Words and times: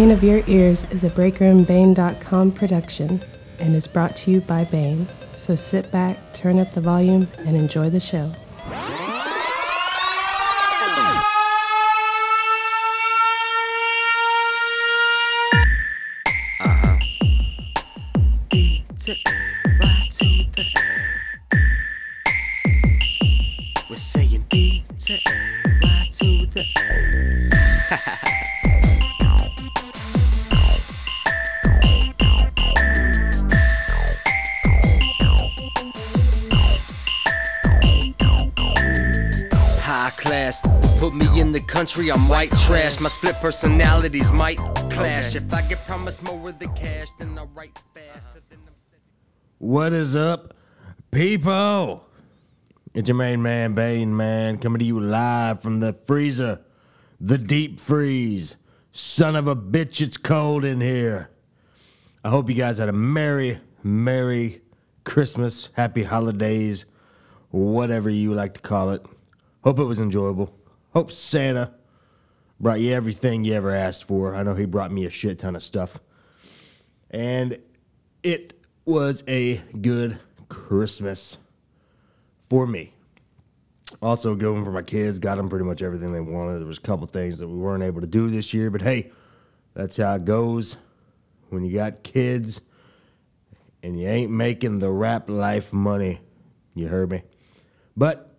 Bayn 0.00 0.12
of 0.12 0.24
Your 0.24 0.42
Ears 0.46 0.90
is 0.92 1.04
a 1.04 1.10
BreakerandBayn.com 1.10 2.52
production 2.52 3.20
and 3.58 3.76
is 3.76 3.86
brought 3.86 4.16
to 4.16 4.30
you 4.30 4.40
by 4.40 4.64
Bayn. 4.64 5.06
So 5.34 5.54
sit 5.54 5.92
back, 5.92 6.16
turn 6.32 6.58
up 6.58 6.70
the 6.70 6.80
volume, 6.80 7.28
and 7.40 7.54
enjoy 7.54 7.90
the 7.90 8.00
show. 8.00 8.32
Trash. 42.70 43.00
My 43.00 43.08
split 43.08 43.34
personalities 43.40 44.30
might 44.30 44.58
clash. 44.90 45.34
If 45.34 45.52
I 45.52 45.62
get 45.62 45.84
promised 45.88 46.22
more 46.22 46.50
of 46.50 46.60
the 46.60 46.68
cash, 46.68 47.08
then 47.18 47.36
I 47.36 47.42
write 47.42 47.76
faster 47.92 48.40
steady. 48.46 48.62
What 49.58 49.92
is 49.92 50.14
up, 50.14 50.54
people? 51.10 52.06
It's 52.94 53.08
your 53.08 53.16
main 53.16 53.42
man, 53.42 53.74
Bayn 53.74 54.06
Man, 54.08 54.58
coming 54.58 54.78
to 54.78 54.84
you 54.84 55.00
live 55.00 55.60
from 55.60 55.80
the 55.80 55.92
freezer, 55.92 56.60
the 57.20 57.38
deep 57.38 57.80
freeze. 57.80 58.54
Son 58.92 59.34
of 59.34 59.48
a 59.48 59.56
bitch, 59.56 60.00
it's 60.00 60.16
cold 60.16 60.64
in 60.64 60.80
here. 60.80 61.28
I 62.22 62.30
hope 62.30 62.48
you 62.48 62.54
guys 62.54 62.78
had 62.78 62.88
a 62.88 62.92
merry, 62.92 63.58
merry 63.82 64.62
Christmas, 65.02 65.70
happy 65.72 66.04
holidays, 66.04 66.84
whatever 67.50 68.10
you 68.10 68.32
like 68.32 68.54
to 68.54 68.60
call 68.60 68.92
it. 68.92 69.04
Hope 69.64 69.80
it 69.80 69.84
was 69.84 69.98
enjoyable. 69.98 70.54
Hope 70.92 71.10
Santa 71.10 71.74
brought 72.60 72.80
you 72.80 72.92
everything 72.92 73.44
you 73.44 73.54
ever 73.54 73.74
asked 73.74 74.04
for. 74.04 74.34
I 74.34 74.42
know 74.42 74.54
he 74.54 74.66
brought 74.66 74.92
me 74.92 75.06
a 75.06 75.10
shit 75.10 75.38
ton 75.38 75.56
of 75.56 75.62
stuff. 75.62 75.98
And 77.10 77.58
it 78.22 78.52
was 78.84 79.24
a 79.26 79.58
good 79.80 80.18
Christmas 80.48 81.38
for 82.48 82.66
me. 82.66 82.92
Also, 84.02 84.34
going 84.34 84.64
for 84.64 84.70
my 84.70 84.82
kids, 84.82 85.18
got 85.18 85.36
them 85.36 85.48
pretty 85.48 85.64
much 85.64 85.82
everything 85.82 86.12
they 86.12 86.20
wanted. 86.20 86.60
There 86.60 86.66
was 86.66 86.78
a 86.78 86.82
couple 86.82 87.06
things 87.06 87.38
that 87.38 87.48
we 87.48 87.56
weren't 87.56 87.82
able 87.82 88.00
to 88.00 88.06
do 88.06 88.28
this 88.28 88.54
year, 88.54 88.70
but 88.70 88.82
hey, 88.82 89.10
that's 89.74 89.96
how 89.96 90.14
it 90.14 90.24
goes 90.24 90.76
when 91.48 91.64
you 91.64 91.74
got 91.74 92.02
kids 92.02 92.60
and 93.82 93.98
you 93.98 94.06
ain't 94.06 94.30
making 94.30 94.78
the 94.78 94.90
rap 94.90 95.28
life 95.28 95.72
money. 95.72 96.20
You 96.74 96.86
heard 96.86 97.10
me? 97.10 97.22
But 97.96 98.29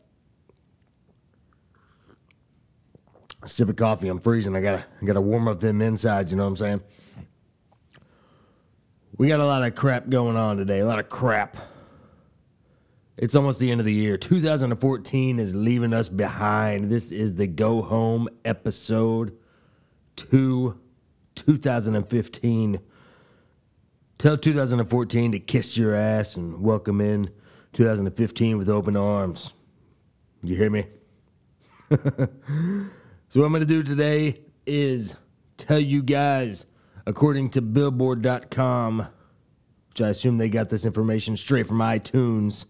sip 3.46 3.70
of 3.70 3.76
coffee, 3.76 4.08
I'm 4.08 4.20
freezing. 4.20 4.56
I 4.56 4.62
gotta, 4.62 4.86
I 5.02 5.06
gotta 5.06 5.22
warm 5.22 5.48
up 5.48 5.60
them 5.60 5.82
insides. 5.82 6.32
You 6.32 6.38
know 6.38 6.44
what 6.44 6.50
I'm 6.50 6.58
saying? 6.58 6.82
We 9.18 9.28
got 9.28 9.40
a 9.40 9.46
lot 9.46 9.64
of 9.64 9.76
crap 9.76 10.10
going 10.10 10.36
on 10.36 10.58
today. 10.58 10.80
A 10.80 10.86
lot 10.86 11.00
of 11.00 11.10
crap. 11.10 11.58
It's 13.18 13.36
almost 13.36 13.60
the 13.60 13.70
end 13.70 13.80
of 13.80 13.86
the 13.86 13.94
year. 13.94 14.18
2014 14.18 15.40
is 15.40 15.54
leaving 15.54 15.94
us 15.94 16.10
behind. 16.10 16.90
This 16.90 17.12
is 17.12 17.36
the 17.36 17.46
go 17.46 17.82
home 17.82 18.28
episode 18.46 19.38
to 20.16 20.80
2015. 21.36 22.80
Tell 24.18 24.38
2014 24.38 25.32
to 25.34 25.40
kiss 25.40 25.78
your 25.78 25.94
ass 25.94 26.36
and 26.36 26.62
welcome 26.62 27.02
in 27.02 27.30
2015 27.74 28.58
with 28.58 28.70
open 28.70 28.96
arms. 28.96 29.54
You 30.42 30.56
hear 30.56 30.70
me? 30.70 30.88
So 33.32 33.40
what 33.40 33.46
I'm 33.46 33.54
going 33.54 33.62
to 33.62 33.66
do 33.66 33.82
today 33.82 34.42
is 34.66 35.16
tell 35.56 35.80
you 35.80 36.04
guys, 36.04 36.66
according 37.06 37.52
to 37.52 37.62
Billboard.com, 37.62 39.08
which 39.88 40.02
I 40.02 40.10
assume 40.10 40.38
they 40.38 40.50
got 40.50 40.68
this 40.68 40.84
information 40.84 41.38
straight 41.38 41.66
from 41.66 41.78
iTunes, 41.78 42.66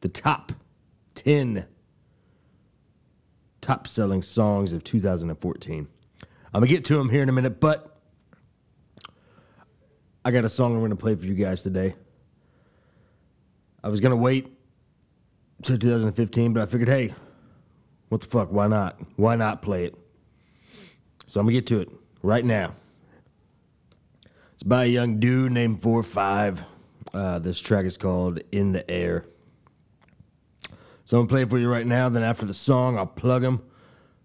the 0.00 0.08
top 0.08 0.50
10 1.14 1.64
top 3.60 3.86
selling 3.86 4.20
songs 4.20 4.72
of 4.72 4.82
2014. 4.82 5.86
I'm 6.52 6.60
going 6.60 6.68
to 6.68 6.74
get 6.74 6.84
to 6.86 6.96
them 6.96 7.08
here 7.08 7.22
in 7.22 7.28
a 7.28 7.32
minute, 7.32 7.60
but 7.60 8.00
I 10.24 10.32
got 10.32 10.44
a 10.44 10.48
song 10.48 10.72
I'm 10.72 10.80
going 10.80 10.90
to 10.90 10.96
play 10.96 11.14
for 11.14 11.24
you 11.24 11.34
guys 11.34 11.62
today. 11.62 11.94
I 13.84 13.90
was 13.90 14.00
going 14.00 14.10
to 14.10 14.16
wait 14.16 14.52
till 15.62 15.78
2015, 15.78 16.52
but 16.52 16.64
I 16.64 16.66
figured, 16.66 16.88
hey, 16.88 17.14
what 18.08 18.20
the 18.20 18.26
fuck? 18.26 18.52
Why 18.52 18.66
not? 18.66 19.00
Why 19.16 19.36
not 19.36 19.62
play 19.62 19.84
it? 19.86 19.94
So 21.26 21.40
I'm 21.40 21.46
gonna 21.46 21.54
get 21.54 21.66
to 21.68 21.80
it 21.80 21.90
right 22.22 22.44
now. 22.44 22.74
It's 24.54 24.62
by 24.62 24.84
a 24.84 24.88
young 24.88 25.18
dude 25.18 25.52
named 25.52 25.82
Four 25.82 26.02
Five. 26.02 26.64
Uh, 27.12 27.38
this 27.38 27.60
track 27.60 27.84
is 27.84 27.96
called 27.96 28.40
"In 28.52 28.72
the 28.72 28.88
Air." 28.90 29.24
So 31.04 31.18
I'm 31.18 31.26
gonna 31.26 31.28
play 31.28 31.42
it 31.42 31.50
for 31.50 31.58
you 31.58 31.68
right 31.68 31.86
now. 31.86 32.08
Then 32.08 32.22
after 32.22 32.46
the 32.46 32.54
song, 32.54 32.98
I'll 32.98 33.06
plug 33.06 33.44
him, 33.44 33.62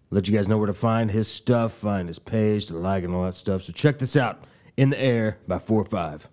let 0.10 0.28
you 0.28 0.36
guys 0.36 0.48
know 0.48 0.58
where 0.58 0.68
to 0.68 0.74
find 0.74 1.12
his 1.12 1.28
stuff, 1.28 1.74
find 1.74 2.08
his 2.08 2.20
page, 2.20 2.68
to 2.68 2.78
like 2.78 3.04
and 3.04 3.14
all 3.14 3.26
that 3.26 3.34
stuff. 3.34 3.64
So 3.64 3.74
check 3.74 4.00
this 4.00 4.16
out: 4.16 4.44
"In 4.78 4.90
the 4.90 5.02
Air" 5.02 5.38
by 5.48 5.60
Four 5.60 5.86
Five. 5.86 6.28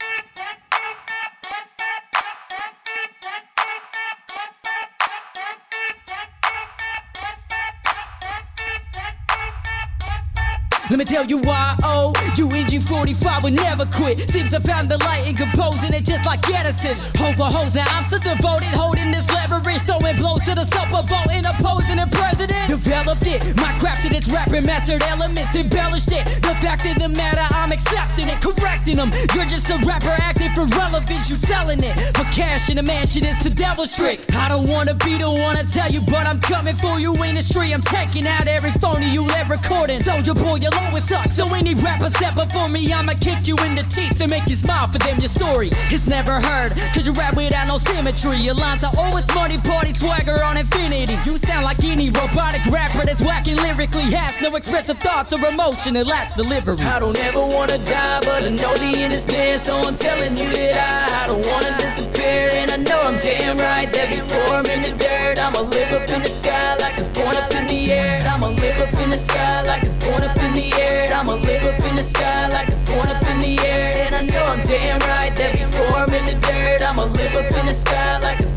Let 10.91 10.99
me 10.99 11.05
tell 11.05 11.27
you 11.27 11.37
why, 11.45 11.77
oh, 11.85 12.17
you 12.35 12.49
engine 12.57 12.81
45 12.81 13.45
will 13.45 13.51
never 13.51 13.85
quit. 13.93 14.25
Seems 14.31 14.55
I 14.55 14.59
found 14.59 14.89
the 14.89 14.97
light 15.05 15.29
in 15.29 15.37
composing 15.37 15.93
it 15.93 16.07
just 16.09 16.25
like 16.25 16.41
Edison. 16.49 16.97
Home 17.21 17.37
for 17.37 17.45
hoes, 17.45 17.75
now 17.75 17.85
I'm 17.93 18.05
so 18.05 18.17
devoted, 18.17 18.73
holding 18.73 19.13
this 19.13 19.29
leverage, 19.29 19.85
throwing 19.85 20.17
blows 20.17 20.49
to 20.49 20.57
the 20.57 20.65
Super 20.65 21.05
Bowl 21.05 21.29
and 21.29 21.45
opposing 21.45 22.01
the 22.01 22.09
president. 22.09 22.73
Developed 22.73 23.29
it, 23.29 23.45
my 23.61 23.69
crafted 23.77 24.17
its 24.17 24.33
rapping, 24.33 24.65
mastered 24.65 25.05
elements, 25.13 25.53
embellished 25.53 26.09
it. 26.09 26.25
The 26.41 26.57
fact 26.65 26.89
of 26.89 26.97
the 26.97 27.13
matter, 27.13 27.45
I'm 27.53 27.69
accepting 27.69 28.33
it, 28.33 28.41
correcting 28.41 28.97
them. 28.97 29.13
You're 29.37 29.45
just 29.45 29.69
a 29.69 29.77
rapper 29.85 30.17
acting 30.25 30.57
for 30.57 30.65
relevance, 30.73 31.29
you 31.29 31.37
selling 31.37 31.85
it. 31.85 31.93
For 32.17 32.25
cash 32.33 32.73
in 32.73 32.81
a 32.81 32.83
mansion, 32.83 33.29
it's 33.29 33.45
the 33.45 33.53
devil's 33.53 33.93
trick. 33.93 34.25
I 34.33 34.49
don't 34.49 34.65
wanna 34.65 34.95
be 34.95 35.21
the 35.21 35.29
one 35.29 35.61
to 35.61 35.69
tell 35.69 35.93
you, 35.93 36.01
but 36.01 36.25
I'm 36.25 36.41
coming 36.41 36.81
for 36.81 36.97
you 36.97 37.13
in 37.29 37.37
the 37.37 37.45
street. 37.45 37.77
I'm 37.77 37.85
taking 37.85 38.27
out 38.27 38.49
every 38.49 38.73
phone 38.81 39.05
you 39.05 39.29
let 39.29 39.53
recording. 39.53 40.01
Soldier 40.01 40.33
boy, 40.33 40.65
you 40.65 40.78
always 40.85 41.05
suck. 41.05 41.31
So 41.33 41.45
any 41.55 41.75
rapper 41.75 42.11
step 42.11 42.35
before 42.35 42.69
me, 42.69 42.93
I'ma 42.93 43.15
kick 43.21 43.47
you 43.47 43.57
in 43.67 43.75
the 43.75 43.85
teeth 43.89 44.21
and 44.21 44.31
make 44.31 44.47
you 44.47 44.57
smile 44.57 44.87
for 44.87 44.99
them. 44.99 45.19
Your 45.19 45.29
story 45.29 45.71
is 45.93 46.07
never 46.07 46.41
heard. 46.41 46.73
Cause 46.95 47.07
you 47.07 47.13
rap 47.13 47.37
without 47.37 47.69
no 47.69 47.79
symmetry. 47.79 48.37
Your 48.39 48.55
lines 48.55 48.85
are 48.85 48.93
always 48.97 49.27
money 49.35 49.59
party 49.59 49.93
swagger 49.95 50.43
on 50.43 50.57
infinity. 50.57 51.17
You 51.25 51.37
sound 51.37 51.65
like 51.65 51.83
any 51.85 52.11
robotic 52.11 52.65
rapper 52.67 53.05
that's 53.07 53.23
whacking 53.23 53.57
lyrically. 53.57 54.09
Has 54.15 54.41
no 54.41 54.55
expressive 54.57 54.99
thoughts 54.99 55.33
or 55.33 55.41
emotion, 55.47 55.97
it 55.97 56.07
lacks 56.07 56.35
delivery. 56.35 56.79
I 56.81 56.99
don't 57.01 57.19
ever 57.29 57.41
wanna 57.41 57.79
die, 57.79 58.21
but 58.21 58.45
I 58.45 58.51
know 58.51 58.75
the 58.77 59.01
end 59.03 59.13
is 59.13 59.27
near, 59.29 59.59
so 59.59 59.75
I'm 59.77 59.97
telling 59.97 60.37
you 60.37 60.49
that 60.49 60.75
I, 60.77 61.25
I 61.25 61.27
don't 61.29 61.45
wanna 61.47 61.73
disappear, 61.79 62.51
and 62.61 62.71
I 62.71 62.77
know 62.77 63.01
I'm 63.03 63.19
damn 63.19 63.59
right 63.59 63.91
that 63.93 64.09
before 64.11 64.55
I'm 64.55 64.67
in 64.67 64.83
the 64.83 64.93
dirt, 64.97 65.39
I'ma 65.39 65.61
live 65.61 65.93
up 65.93 66.09
in 66.11 66.23
the 66.23 66.29
sky 66.29 66.77
like 66.79 66.99
it's 66.99 67.09
born 67.09 67.37
up 67.37 67.51
in 67.55 67.67
the 67.67 67.93
air. 67.93 68.21
I'ma 68.29 68.49
live 68.49 68.79
up 68.81 68.95
in 69.03 69.11
the 69.11 69.17
sky 69.17 69.63
like 69.63 69.83
it's 69.83 69.97
born 70.05 70.23
up 70.23 70.37
in 70.37 70.53
the 70.55 70.65
air. 70.65 70.68
I'ma 70.75 71.35
live 71.35 71.65
up 71.65 71.91
in 71.91 71.97
the 71.97 72.03
sky 72.03 72.49
like 72.49 72.69
it's 72.69 72.81
born 72.91 73.09
up 73.09 73.23
in 73.29 73.41
the 73.41 73.59
air, 73.59 74.07
and 74.07 74.15
I 74.15 74.23
know 74.23 74.45
I'm 74.45 74.61
damn 74.61 75.01
right 75.01 75.35
that 75.35 75.53
before 75.59 75.97
I'm 75.97 76.15
in 76.15 76.27
the 76.27 76.35
dirt, 76.35 76.83
I'ma 76.83 77.05
live 77.05 77.35
up 77.35 77.51
in 77.59 77.67
the 77.67 77.73
sky 77.73 78.19
like 78.21 78.41
it's 78.41 78.48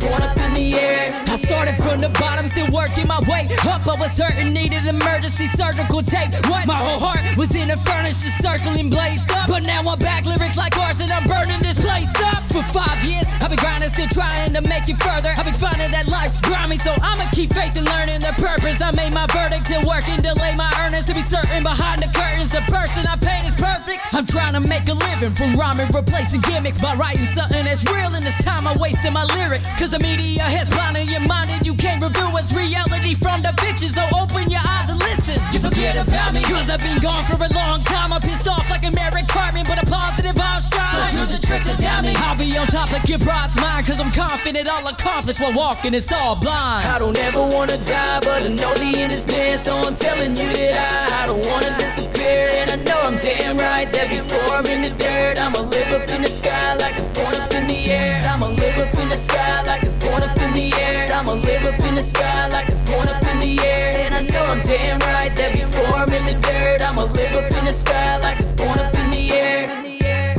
from 1.92 2.00
the 2.00 2.14
bottom, 2.16 2.48
still 2.48 2.72
working 2.72 3.04
my 3.04 3.20
way 3.28 3.52
up. 3.68 3.84
I 3.84 4.00
was 4.00 4.16
hurting, 4.16 4.56
needed 4.56 4.88
emergency 4.88 5.52
surgical 5.52 6.00
tape. 6.00 6.32
What? 6.48 6.64
My 6.64 6.80
whole 6.80 7.04
heart 7.04 7.20
was 7.36 7.52
in 7.52 7.68
a 7.68 7.76
furnace, 7.76 8.24
just 8.24 8.40
circling, 8.40 8.88
blazed 8.88 9.28
up. 9.28 9.52
But 9.52 9.68
now 9.68 9.84
I'm 9.84 10.00
back, 10.00 10.24
lyrics 10.24 10.56
like 10.56 10.72
arson, 10.80 11.12
I'm 11.12 11.28
burning 11.28 11.60
this 11.60 11.76
place 11.76 12.08
up. 12.32 12.48
For 12.48 12.64
five 12.72 12.96
years, 13.04 13.28
I've 13.44 13.52
been 13.52 13.60
grinding, 13.60 13.92
still 13.92 14.08
trying 14.08 14.56
to 14.56 14.64
make 14.64 14.88
it 14.88 14.96
further. 15.04 15.36
I've 15.36 15.44
been 15.44 15.60
finding 15.60 15.92
that 15.92 16.08
life's 16.08 16.40
grimy, 16.40 16.80
so 16.80 16.96
I'ma 16.96 17.28
keep 17.36 17.52
faith 17.52 17.76
and 17.76 17.84
learning 17.84 18.24
the 18.24 18.32
purpose. 18.40 18.80
I 18.80 18.96
made 18.96 19.12
my 19.12 19.28
verdict 19.28 19.68
till 19.68 19.84
working, 19.84 20.24
delay 20.24 20.56
my 20.56 20.72
earnings 20.88 21.04
to 21.12 21.14
be 21.14 21.24
certain 21.28 21.60
behind 21.60 22.00
the 22.00 22.12
curtains. 22.16 22.56
The 22.56 22.64
person 22.72 23.04
I 23.04 23.20
paint 23.20 23.52
is 23.52 23.58
perfect. 23.60 24.00
I'm 24.16 24.24
trying 24.26 24.56
to 24.56 24.64
make 24.64 24.88
a 24.88 24.96
living 24.96 25.36
from 25.36 25.60
rhyming, 25.60 25.92
replacing 25.92 26.40
gimmicks 26.48 26.80
by 26.80 26.96
writing 26.96 27.28
something 27.36 27.68
that's 27.68 27.84
real. 27.84 28.16
And 28.16 28.24
this 28.24 28.40
time 28.40 28.64
I 28.64 28.80
wasted 28.80 29.12
my 29.12 29.28
lyrics. 29.28 29.68
Cause 29.76 29.92
the 29.92 30.00
media 30.00 30.48
has 30.48 30.72
blinded 30.72 31.12
your 31.12 31.26
mind 31.28 31.52
and 31.52 31.66
you 31.68 31.76
can't 31.82 31.98
reveal 31.98 32.30
what's 32.30 32.54
reality 32.54 33.18
from 33.18 33.42
the 33.42 33.50
fiction. 33.58 33.90
So 33.90 34.06
open 34.14 34.46
your 34.54 34.62
eyes 34.62 34.86
and 34.94 35.02
listen. 35.02 35.42
You 35.50 35.58
forget 35.58 35.98
about 35.98 36.32
me, 36.32 36.46
cause 36.46 36.70
I've 36.70 36.80
been 36.80 37.02
gone 37.02 37.26
for 37.26 37.42
a 37.42 37.50
long 37.58 37.82
time. 37.82 38.14
I'm 38.14 38.22
pissed 38.22 38.48
off 38.48 38.70
like 38.70 38.86
a 38.86 38.92
married 38.94 39.28
Carmen, 39.28 39.66
but 39.66 39.82
a 39.82 39.86
positive 39.90 40.38
I'll 40.38 40.62
shine. 40.62 41.10
So 41.10 41.26
do 41.26 41.26
the 41.26 41.42
tricks 41.42 41.66
and 41.68 41.82
down 41.82 42.06
me. 42.06 42.14
I'll 42.22 42.38
be 42.38 42.54
on 42.62 42.68
top 42.68 42.94
of 42.94 43.02
your 43.10 43.18
bride's 43.18 43.58
mine, 43.58 43.84
cause 43.84 44.00
I'm 44.00 44.14
confident 44.14 44.70
I'll 44.70 44.88
accomplish 44.88 45.42
while 45.42 45.58
walking, 45.58 45.96
it's 45.96 46.14
all 46.14 46.36
blind. 46.38 46.86
I 46.86 47.00
don't 47.00 47.18
ever 47.18 47.42
wanna 47.42 47.78
die, 47.82 48.20
but 48.22 48.46
I 48.46 48.50
know 48.54 48.74
the 48.78 49.02
end 49.02 49.12
is 49.12 49.26
near, 49.26 49.58
so 49.58 49.74
I'm 49.82 49.96
telling 49.96 50.38
you 50.38 50.48
that 50.54 50.78
I, 50.78 51.24
I 51.24 51.28
don't 51.28 51.42
wanna 51.50 51.74
disappear. 51.82 52.50
And 52.62 52.70
I 52.70 52.78
know 52.86 53.02
I'm 53.10 53.18
damn 53.18 53.58
right 53.58 53.90
that 53.90 54.08
before 54.14 54.54
I'm 54.54 54.68
in 54.68 54.82
the 54.86 54.94
dirt, 55.02 55.42
I'ma 55.42 55.62
live 55.66 55.90
up 55.98 56.08
in 56.14 56.22
the 56.22 56.30
sky 56.30 56.76
like 56.78 56.94
it's 56.94 57.10
born 57.18 57.34
up 57.34 57.50
in 57.58 57.66
the 57.66 57.90
air. 57.90 58.22
I'ma 58.30 58.54
live 58.54 58.78
up 58.78 58.94
in 59.02 59.10
the 59.10 59.18
sky 59.18 59.66
like 59.66 59.82
it's 59.82 59.98
born 60.06 60.22
up 60.22 60.38
in 60.38 60.54
the 60.54 60.70
air. 60.78 61.10
I'ma 61.14 61.34
live 61.34 61.51
up 61.72 61.80
in 61.88 61.96
the 61.96 62.04
sky 62.04 62.48
like 62.50 62.68
it's 62.68 62.82
born 62.90 63.08
up 63.08 63.24
in 63.32 63.40
the 63.40 63.60
air. 63.60 64.06
And 64.06 64.16
I 64.16 64.22
know 64.32 64.46
I'm 64.46 64.62
damn 64.62 65.00
right 65.00 65.34
that 65.36 65.52
before 65.54 65.96
I'm 65.96 66.12
in 66.12 66.26
the 66.26 66.36
dirt, 66.36 66.82
I'ma 66.82 67.04
live 67.04 67.34
up 67.36 67.52
in 67.52 67.66
the 67.66 67.74
sky 67.74 68.18
like 68.20 68.40
it's 68.40 68.56
born 68.56 68.80
up 68.80 68.94
in 68.96 69.12
the 69.12 69.32
air. 69.32 69.68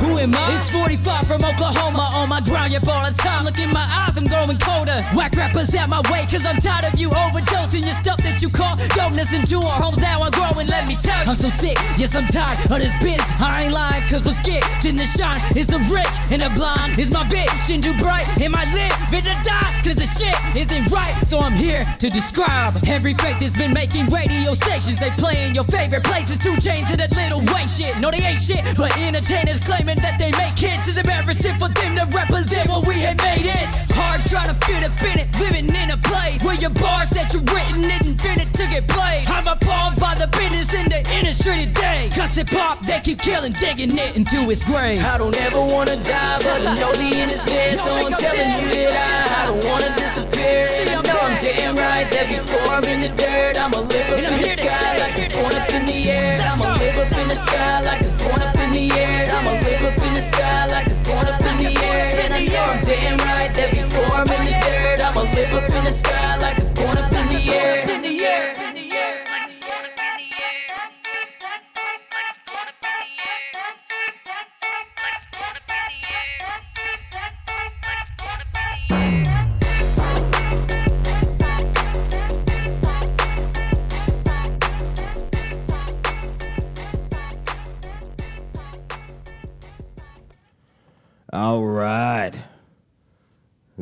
Who 0.01 0.19
am 0.19 0.35
I? 0.35 0.53
It's 0.53 0.71
45 0.71 1.27
from 1.27 1.45
Oklahoma 1.45 2.11
on 2.15 2.29
my 2.29 2.41
ground 2.41 2.75
up 2.75 2.87
all 2.89 3.05
the 3.05 3.17
time. 3.17 3.45
Look 3.45 3.59
in 3.59 3.73
my 3.73 3.87
eyes, 4.01 4.17
I'm 4.17 4.27
growing 4.27 4.59
colder. 4.59 4.99
Whack 5.17 5.32
rappers 5.43 5.75
out 5.75 5.89
my 5.89 5.99
way, 6.07 6.23
cause 6.31 6.47
I'm 6.47 6.63
tired 6.63 6.87
of 6.87 6.95
you 6.95 7.11
overdosing 7.11 7.83
your 7.83 7.99
stuff 7.99 8.23
that 8.23 8.39
you 8.39 8.49
call 8.49 8.79
dopeness 8.95 9.35
into 9.35 9.59
our 9.59 9.79
homes. 9.83 9.99
Now 9.99 10.23
I'm 10.23 10.31
growing, 10.31 10.71
let 10.71 10.87
me 10.87 10.95
tell 11.03 11.19
you. 11.27 11.35
I'm 11.35 11.35
so 11.35 11.51
sick, 11.51 11.75
yes, 11.99 12.15
I'm 12.15 12.31
tired 12.31 12.55
of 12.71 12.79
this 12.79 12.95
biz. 13.03 13.19
I 13.43 13.67
ain't 13.67 13.75
lying, 13.75 14.07
cause 14.07 14.23
what's 14.23 14.39
getting 14.47 14.95
the 14.95 15.07
shine 15.07 15.43
is 15.59 15.67
the 15.67 15.83
rich 15.91 16.15
and 16.31 16.39
the 16.47 16.51
blind. 16.55 16.95
Is 16.95 17.11
my 17.11 17.27
vision 17.27 17.83
too 17.83 17.97
bright? 17.99 18.23
Am 18.39 18.55
I 18.55 18.71
living 18.71 19.27
to 19.27 19.37
die? 19.43 19.71
Cause 19.83 19.99
the 19.99 20.07
shit 20.07 20.37
isn't 20.55 20.87
right, 20.95 21.15
so 21.27 21.43
I'm 21.43 21.59
here 21.59 21.83
to 21.99 22.07
describe 22.07 22.79
every 22.87 23.15
fake 23.19 23.43
that's 23.43 23.59
been 23.59 23.75
making 23.75 24.07
radio 24.15 24.55
stations. 24.55 25.03
They 25.03 25.11
play 25.19 25.35
in 25.51 25.59
your 25.59 25.67
favorite 25.67 26.07
places. 26.07 26.39
2 26.39 26.55
Chainz 26.63 26.95
and 26.95 27.03
that 27.03 27.11
Lil 27.19 27.43
Wayne 27.51 27.67
shit. 27.67 27.99
No, 27.99 28.15
they 28.15 28.23
ain't 28.23 28.39
shit, 28.39 28.63
but 28.79 28.95
entertainers 28.95 29.59
claiming 29.59 29.99
that 30.07 30.23
they 30.23 30.31
make 30.39 30.55
hits. 30.55 30.87
It's 30.87 31.03
embarrassing 31.03 31.59
for 31.59 31.67
them 31.67 31.91
to 31.99 32.07
represent 32.15 32.71
what 32.71 32.87
we 32.87 32.95
had 33.03 33.19
made 33.19 33.51
it. 33.51 33.67
Hard 33.99 34.23
trying 34.31 34.55
to 34.55 34.57
fit 34.63 34.87
up 34.87 34.95
in 35.03 35.27
it, 35.27 35.32
living 35.41 35.69
in 35.69 35.91
a 35.91 35.97
place 35.97 36.43
where 36.45 36.57
your 36.57 36.75
bars 36.77 37.11
that 37.11 37.33
you 37.33 37.41
written 37.41 37.85
isn't 37.85 38.21
fitted 38.21 38.53
to 38.55 38.65
get 38.69 38.89
played. 38.89 39.25
I'm 39.29 39.47
appalled 39.47 40.01
by 40.01 40.15
the 40.15 40.29
business 40.29 40.75
in 40.75 40.89
the 40.89 41.01
industry 41.19 41.65
today. 41.65 42.11
Cause 42.15 42.35
hip 42.37 42.51
hop, 42.51 42.81
they 42.87 43.01
keep 43.01 43.19
killing, 43.19 43.53
digging 43.53 43.93
it 43.97 44.17
into 44.17 44.49
its 44.51 44.65
grave. 44.65 45.03
I 45.05 45.19
don't 45.19 45.37
ever 45.47 45.61
wanna 45.61 45.97
die, 46.03 46.39
but 46.43 46.61
I 46.67 46.75
know 46.77 46.93
the 46.93 47.11
end 47.21 47.31
is 47.31 47.45
there, 47.45 47.73
so 47.77 47.91
I'm 47.93 48.13
telling 48.13 48.51
you 48.61 48.69
that 48.75 48.93
I, 48.93 49.43
I 49.43 49.47
don't 49.49 49.65
wanna 49.71 49.91
disappear. 49.97 50.69
And 50.81 50.89
I 50.91 51.01
know 51.03 51.19
I'm 51.21 51.37
damn 51.41 51.77
right 51.77 52.09
that 52.11 52.27
before 52.29 52.69
I'm 52.73 52.85
in 52.85 53.01
the 53.01 53.13
dirt, 53.15 53.59
I'ma 53.59 53.81
live 53.81 54.09
up 54.11 54.19
in 54.19 54.41
the 54.41 54.53
sky 54.57 54.99
like 54.99 55.17
it's 55.19 55.37
born 55.37 55.55
up 55.55 55.71
in 55.71 55.85
the 55.87 56.11
air. 56.11 56.41
I'ma 56.41 56.75
live 56.77 56.99
up 56.99 57.13
in 57.19 57.29
the 57.29 57.37
sky 57.37 57.81
like 57.83 58.01
it's 58.03 58.17
born 58.23 58.41
up 58.43 58.57
in 58.57 58.73
the 58.73 58.91
air. 58.93 59.12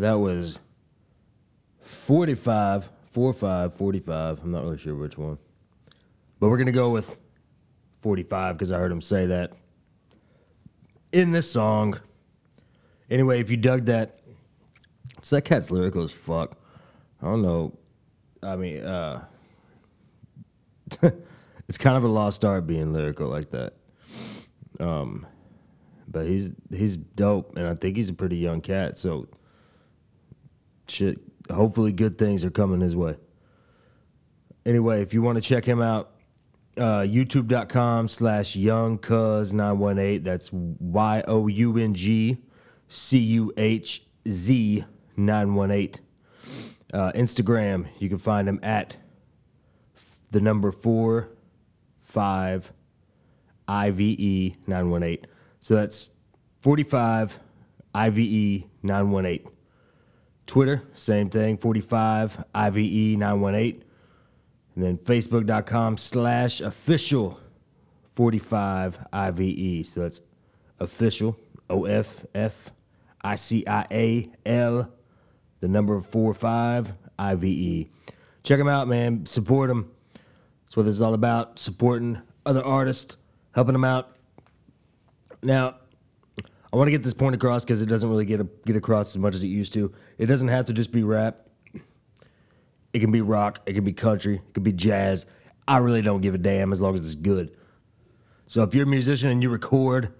That 0.00 0.14
was 0.14 0.58
45, 1.82 2.88
45, 3.10 3.74
45. 3.74 4.42
I'm 4.42 4.50
not 4.50 4.64
really 4.64 4.78
sure 4.78 4.94
which 4.94 5.18
one. 5.18 5.36
But 6.38 6.48
we're 6.48 6.56
going 6.56 6.66
to 6.66 6.72
go 6.72 6.88
with 6.88 7.18
45 8.00 8.56
because 8.56 8.72
I 8.72 8.78
heard 8.78 8.90
him 8.90 9.02
say 9.02 9.26
that 9.26 9.52
in 11.12 11.32
this 11.32 11.50
song. 11.52 12.00
Anyway, 13.10 13.40
if 13.40 13.50
you 13.50 13.58
dug 13.58 13.84
that, 13.86 14.20
so 15.20 15.36
that 15.36 15.42
cat's 15.42 15.70
lyrical 15.70 16.02
as 16.04 16.12
fuck. 16.12 16.56
I 17.20 17.26
don't 17.26 17.42
know. 17.42 17.76
I 18.42 18.56
mean, 18.56 18.82
uh, 18.82 19.22
it's 21.68 21.76
kind 21.76 21.98
of 21.98 22.04
a 22.04 22.08
lost 22.08 22.42
art 22.42 22.66
being 22.66 22.94
lyrical 22.94 23.28
like 23.28 23.50
that. 23.50 23.74
Um, 24.78 25.26
but 26.08 26.26
he's 26.26 26.52
he's 26.70 26.96
dope, 26.96 27.54
and 27.56 27.66
I 27.66 27.74
think 27.74 27.98
he's 27.98 28.08
a 28.08 28.14
pretty 28.14 28.38
young 28.38 28.62
cat. 28.62 28.96
So, 28.96 29.28
shit. 30.90 31.18
Hopefully, 31.50 31.92
good 31.92 32.18
things 32.18 32.44
are 32.44 32.50
coming 32.50 32.80
his 32.80 32.94
way. 32.94 33.16
Anyway, 34.66 35.02
if 35.02 35.14
you 35.14 35.22
want 35.22 35.36
to 35.36 35.42
check 35.42 35.64
him 35.64 35.80
out, 35.80 36.12
uh, 36.76 37.00
youtube.com 37.00 38.08
slash 38.08 38.56
young 38.56 38.98
cuz 38.98 39.52
918. 39.52 40.22
That's 40.22 40.50
Y 40.52 41.22
O 41.26 41.46
U 41.46 41.78
N 41.78 41.94
G 41.94 42.38
C 42.88 43.18
U 43.18 43.52
H 43.56 44.04
Z 44.28 44.84
918. 45.16 46.04
Uh, 46.92 47.12
Instagram, 47.12 47.86
you 47.98 48.08
can 48.08 48.18
find 48.18 48.48
him 48.48 48.58
at 48.62 48.96
the 50.30 50.40
number 50.40 50.70
four 50.72 51.30
five 51.98 52.72
IVE 53.68 54.56
918. 54.66 55.26
So 55.60 55.74
that's 55.74 56.10
45 56.60 57.38
IVE 57.94 58.64
918. 58.82 59.48
Twitter, 60.50 60.82
same 60.94 61.30
thing, 61.30 61.56
45 61.56 62.44
IVE 62.56 63.16
918. 63.16 63.84
And 64.74 64.84
then 64.84 64.98
facebook.com 64.98 65.96
slash 65.96 66.60
official 66.60 67.38
45 68.16 68.98
IVE. 69.12 69.86
So 69.86 70.00
that's 70.00 70.22
official, 70.80 71.38
O 71.70 71.84
F 71.84 72.26
F 72.34 72.72
I 73.22 73.36
C 73.36 73.62
I 73.64 73.86
A 73.92 74.30
L, 74.44 74.92
the 75.60 75.68
number 75.68 76.00
45 76.00 76.94
IVE. 77.16 77.86
Check 78.42 78.58
them 78.58 78.66
out, 78.66 78.88
man. 78.88 79.26
Support 79.26 79.68
them. 79.68 79.92
That's 80.64 80.76
what 80.76 80.82
this 80.82 80.96
is 80.96 81.00
all 81.00 81.14
about 81.14 81.60
supporting 81.60 82.20
other 82.44 82.64
artists, 82.64 83.16
helping 83.52 83.74
them 83.74 83.84
out. 83.84 84.16
Now, 85.44 85.76
I 86.72 86.76
want 86.76 86.86
to 86.86 86.92
get 86.92 87.02
this 87.02 87.14
point 87.14 87.34
across 87.34 87.64
because 87.64 87.82
it 87.82 87.86
doesn't 87.86 88.08
really 88.08 88.24
get 88.24 88.40
a, 88.40 88.46
get 88.64 88.76
across 88.76 89.10
as 89.10 89.18
much 89.18 89.34
as 89.34 89.42
it 89.42 89.48
used 89.48 89.72
to. 89.74 89.92
It 90.18 90.26
doesn't 90.26 90.48
have 90.48 90.66
to 90.66 90.72
just 90.72 90.92
be 90.92 91.02
rap. 91.02 91.48
It 92.92 93.00
can 93.00 93.10
be 93.10 93.20
rock. 93.20 93.60
It 93.66 93.74
can 93.74 93.84
be 93.84 93.92
country. 93.92 94.36
It 94.36 94.54
can 94.54 94.62
be 94.62 94.72
jazz. 94.72 95.26
I 95.66 95.78
really 95.78 96.02
don't 96.02 96.20
give 96.20 96.34
a 96.34 96.38
damn 96.38 96.72
as 96.72 96.80
long 96.80 96.94
as 96.94 97.04
it's 97.04 97.14
good. 97.14 97.56
So 98.46 98.62
if 98.62 98.74
you're 98.74 98.84
a 98.84 98.88
musician 98.88 99.30
and 99.30 99.42
you 99.42 99.48
record 99.48 100.12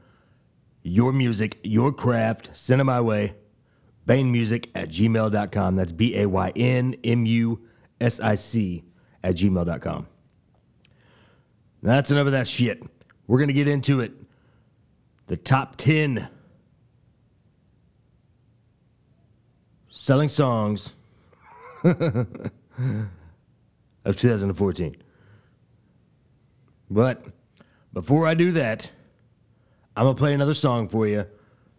your 0.83 1.13
music, 1.13 1.59
your 1.63 1.93
craft, 1.93 2.51
send 2.53 2.81
it 2.81 2.85
my 2.85 3.01
way. 3.01 3.35
BaynMusic 4.07 4.71
at 4.75 4.89
gmail.com. 4.89 5.77
That's 5.77 5.93
B 5.93 6.17
A 6.17 6.27
Y 6.27 6.53
N 6.57 6.97
M 7.05 7.27
U 7.27 7.61
S 8.01 8.19
I 8.21 8.35
C 8.35 8.85
at 9.23 9.37
gmail.com. 9.37 10.07
That's 11.83 12.11
enough 12.11 12.27
of 12.27 12.33
that 12.33 12.49
shit. 12.49 12.83
We're 13.27 13.39
going 13.39 13.49
to 13.49 13.55
get 13.55 13.69
into 13.69 14.01
it. 14.01 14.13
The 15.27 15.37
top 15.37 15.77
10 15.77 16.29
selling 19.91 20.29
songs 20.29 20.95
of 21.85 22.51
2014. 24.17 24.97
But 26.89 27.25
before 27.93 28.27
I 28.27 28.35
do 28.35 28.53
that, 28.53 28.91
I'm 29.97 30.05
going 30.05 30.17
to 30.17 30.19
play 30.19 30.33
another 30.33 30.55
song 30.55 30.89
for 30.89 31.07
you 31.07 31.27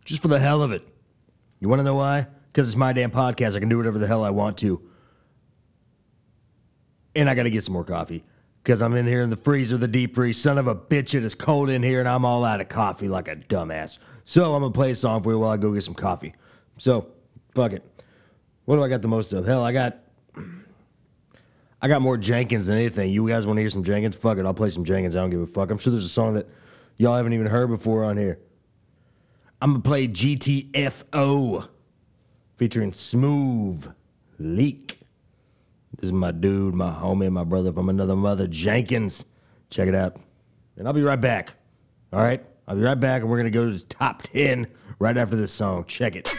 just 0.05 0.21
for 0.21 0.27
the 0.27 0.39
hell 0.39 0.61
of 0.61 0.71
it. 0.71 0.87
You 1.59 1.69
want 1.69 1.79
to 1.79 1.83
know 1.83 1.95
why? 1.95 2.27
Because 2.47 2.67
it's 2.67 2.75
my 2.77 2.93
damn 2.93 3.11
podcast. 3.11 3.55
I 3.55 3.59
can 3.59 3.69
do 3.69 3.77
whatever 3.77 3.97
the 3.97 4.07
hell 4.07 4.23
I 4.23 4.29
want 4.29 4.57
to. 4.59 4.81
And 7.15 7.29
I 7.29 7.35
got 7.35 7.43
to 7.43 7.49
get 7.49 7.63
some 7.63 7.73
more 7.73 7.83
coffee. 7.83 8.23
Because 8.63 8.81
I'm 8.81 8.95
in 8.95 9.07
here 9.07 9.21
in 9.21 9.29
the 9.29 9.35
freezer, 9.35 9.77
the 9.77 9.87
deep 9.87 10.13
freeze. 10.13 10.39
Son 10.39 10.57
of 10.57 10.67
a 10.67 10.75
bitch, 10.75 11.15
it 11.15 11.23
is 11.23 11.33
cold 11.33 11.69
in 11.69 11.81
here 11.81 11.99
and 11.99 12.07
I'm 12.07 12.25
all 12.25 12.45
out 12.45 12.61
of 12.61 12.69
coffee 12.69 13.07
like 13.07 13.27
a 13.27 13.35
dumbass. 13.35 13.97
So 14.23 14.53
I'm 14.53 14.61
going 14.61 14.71
to 14.71 14.77
play 14.77 14.91
a 14.91 14.95
song 14.95 15.23
for 15.23 15.31
you 15.31 15.39
while 15.39 15.49
I 15.49 15.57
go 15.57 15.73
get 15.73 15.83
some 15.83 15.95
coffee. 15.95 16.35
So, 16.77 17.07
fuck 17.53 17.73
it. 17.73 17.83
What 18.65 18.75
do 18.75 18.83
I 18.83 18.89
got 18.89 19.01
the 19.01 19.07
most 19.07 19.33
of? 19.33 19.45
Hell, 19.45 19.63
I 19.63 19.71
got. 19.71 19.99
I 21.83 21.87
got 21.87 22.01
more 22.01 22.15
Jenkins 22.15 22.67
than 22.67 22.77
anything. 22.77 23.09
You 23.09 23.27
guys 23.27 23.47
want 23.47 23.57
to 23.57 23.61
hear 23.61 23.69
some 23.69 23.83
Jenkins? 23.83 24.15
Fuck 24.15 24.37
it, 24.37 24.45
I'll 24.45 24.53
play 24.53 24.69
some 24.69 24.85
Jenkins. 24.85 25.15
I 25.15 25.19
don't 25.19 25.31
give 25.31 25.41
a 25.41 25.47
fuck. 25.47 25.71
I'm 25.71 25.79
sure 25.79 25.89
there's 25.91 26.05
a 26.05 26.09
song 26.09 26.35
that 26.35 26.47
y'all 26.97 27.15
haven't 27.15 27.33
even 27.33 27.47
heard 27.47 27.69
before 27.69 28.03
on 28.03 28.17
here. 28.17 28.39
I'm 29.61 29.71
gonna 29.71 29.83
play 29.83 30.07
GTFO 30.07 31.67
featuring 32.57 32.93
Smooth 32.93 33.91
Leak. 34.37 34.99
This 35.97 36.07
is 36.07 36.13
my 36.13 36.31
dude, 36.31 36.73
my 36.75 36.91
homie, 36.91 37.31
my 37.31 37.43
brother 37.43 37.71
from 37.73 37.89
another 37.89 38.15
mother, 38.15 38.47
Jenkins. 38.47 39.25
Check 39.71 39.87
it 39.87 39.95
out. 39.95 40.17
And 40.77 40.87
I'll 40.87 40.93
be 40.93 41.01
right 41.01 41.19
back. 41.19 41.53
All 42.13 42.21
right? 42.21 42.43
I'll 42.67 42.75
be 42.75 42.81
right 42.81 42.99
back, 42.99 43.21
and 43.21 43.29
we're 43.29 43.37
gonna 43.37 43.49
go 43.49 43.65
to 43.65 43.77
the 43.77 43.85
top 43.85 44.21
ten 44.21 44.67
right 44.99 45.17
after 45.17 45.35
this 45.35 45.51
song. 45.51 45.85
Check 45.85 46.15
it. 46.15 46.31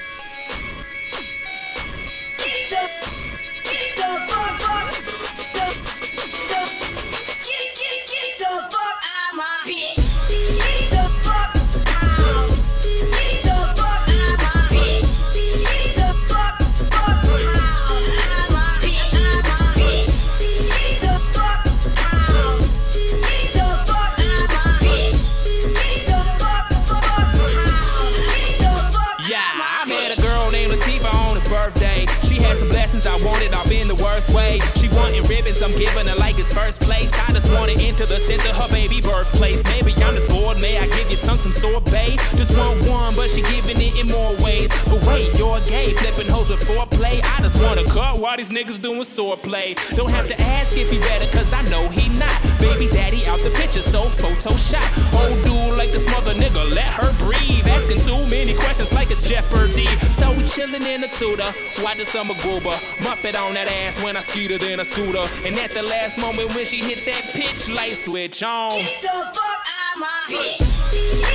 Wanted 35.12 35.28
ribbons, 35.28 35.60
I'm 35.60 35.72
giving 35.72 36.06
her 36.06 36.14
like 36.16 36.38
it's 36.38 36.50
first 36.54 36.80
place. 36.80 37.12
I 37.28 37.32
just 37.32 37.52
wanna 37.52 37.72
enter 37.72 38.06
the 38.06 38.18
center, 38.18 38.48
her 38.48 38.68
baby 38.68 39.02
birthplace. 39.02 39.62
Maybe 39.64 39.92
I'm 40.02 40.14
just 40.14 40.28
bored, 40.28 40.58
may 40.58 40.78
I 40.78 40.86
give 40.86 41.10
your 41.10 41.20
tongue 41.20 41.36
some 41.36 41.52
sorbet? 41.52 42.16
Just 42.36 42.56
want 42.56 42.80
one, 42.88 43.14
but 43.14 43.30
she 43.30 43.42
giving 43.42 43.76
it 43.76 43.94
in 44.00 44.06
more 44.08 44.32
ways. 44.42 44.70
But 44.86 45.04
wait, 45.06 45.28
you're 45.36 45.60
gay, 45.68 45.92
flipping 45.92 46.32
hoes 46.32 46.48
with 46.48 46.60
foreplay. 46.60 46.91
I 47.04 47.38
just 47.42 47.60
wanna 47.60 47.84
cut 47.84 48.18
while 48.18 48.36
these 48.36 48.50
niggas 48.50 48.80
doing 48.80 49.00
swordplay. 49.00 49.76
Don't 49.96 50.10
have 50.10 50.28
to 50.28 50.40
ask 50.40 50.76
if 50.76 50.90
he 50.90 50.98
better, 50.98 51.26
cause 51.36 51.52
I 51.52 51.62
know 51.68 51.88
he 51.88 52.08
not. 52.18 52.32
Baby 52.60 52.88
daddy 52.88 53.26
out 53.26 53.40
the 53.40 53.50
picture, 53.50 53.82
so 53.82 54.04
Photoshop. 54.22 54.86
Old 55.12 55.42
dude 55.42 55.76
like 55.76 55.90
this 55.90 56.06
mother 56.06 56.32
nigga, 56.34 56.72
let 56.74 56.92
her 57.02 57.12
breathe. 57.18 57.66
Asking 57.66 58.00
too 58.00 58.24
many 58.30 58.54
questions 58.54 58.92
like 58.92 59.10
it's 59.10 59.22
Jeopardy. 59.22 59.86
So 60.14 60.30
we 60.32 60.44
chillin' 60.44 60.86
in 60.86 61.00
the 61.00 61.08
tutor, 61.18 61.52
watching 61.82 62.06
summer 62.06 62.34
goober. 62.42 62.78
Muppet 63.02 63.34
on 63.34 63.54
that 63.54 63.68
ass 63.68 64.00
when 64.02 64.16
I 64.16 64.20
skeeted 64.20 64.62
in 64.62 64.80
a 64.80 64.84
scooter. 64.84 65.26
And 65.44 65.56
at 65.56 65.72
the 65.72 65.82
last 65.82 66.18
moment 66.18 66.54
when 66.54 66.64
she 66.64 66.78
hit 66.78 67.04
that 67.06 67.32
pitch 67.32 67.68
light 67.68 67.94
switch 67.94 68.42
on. 68.42 68.72
A 68.72 71.31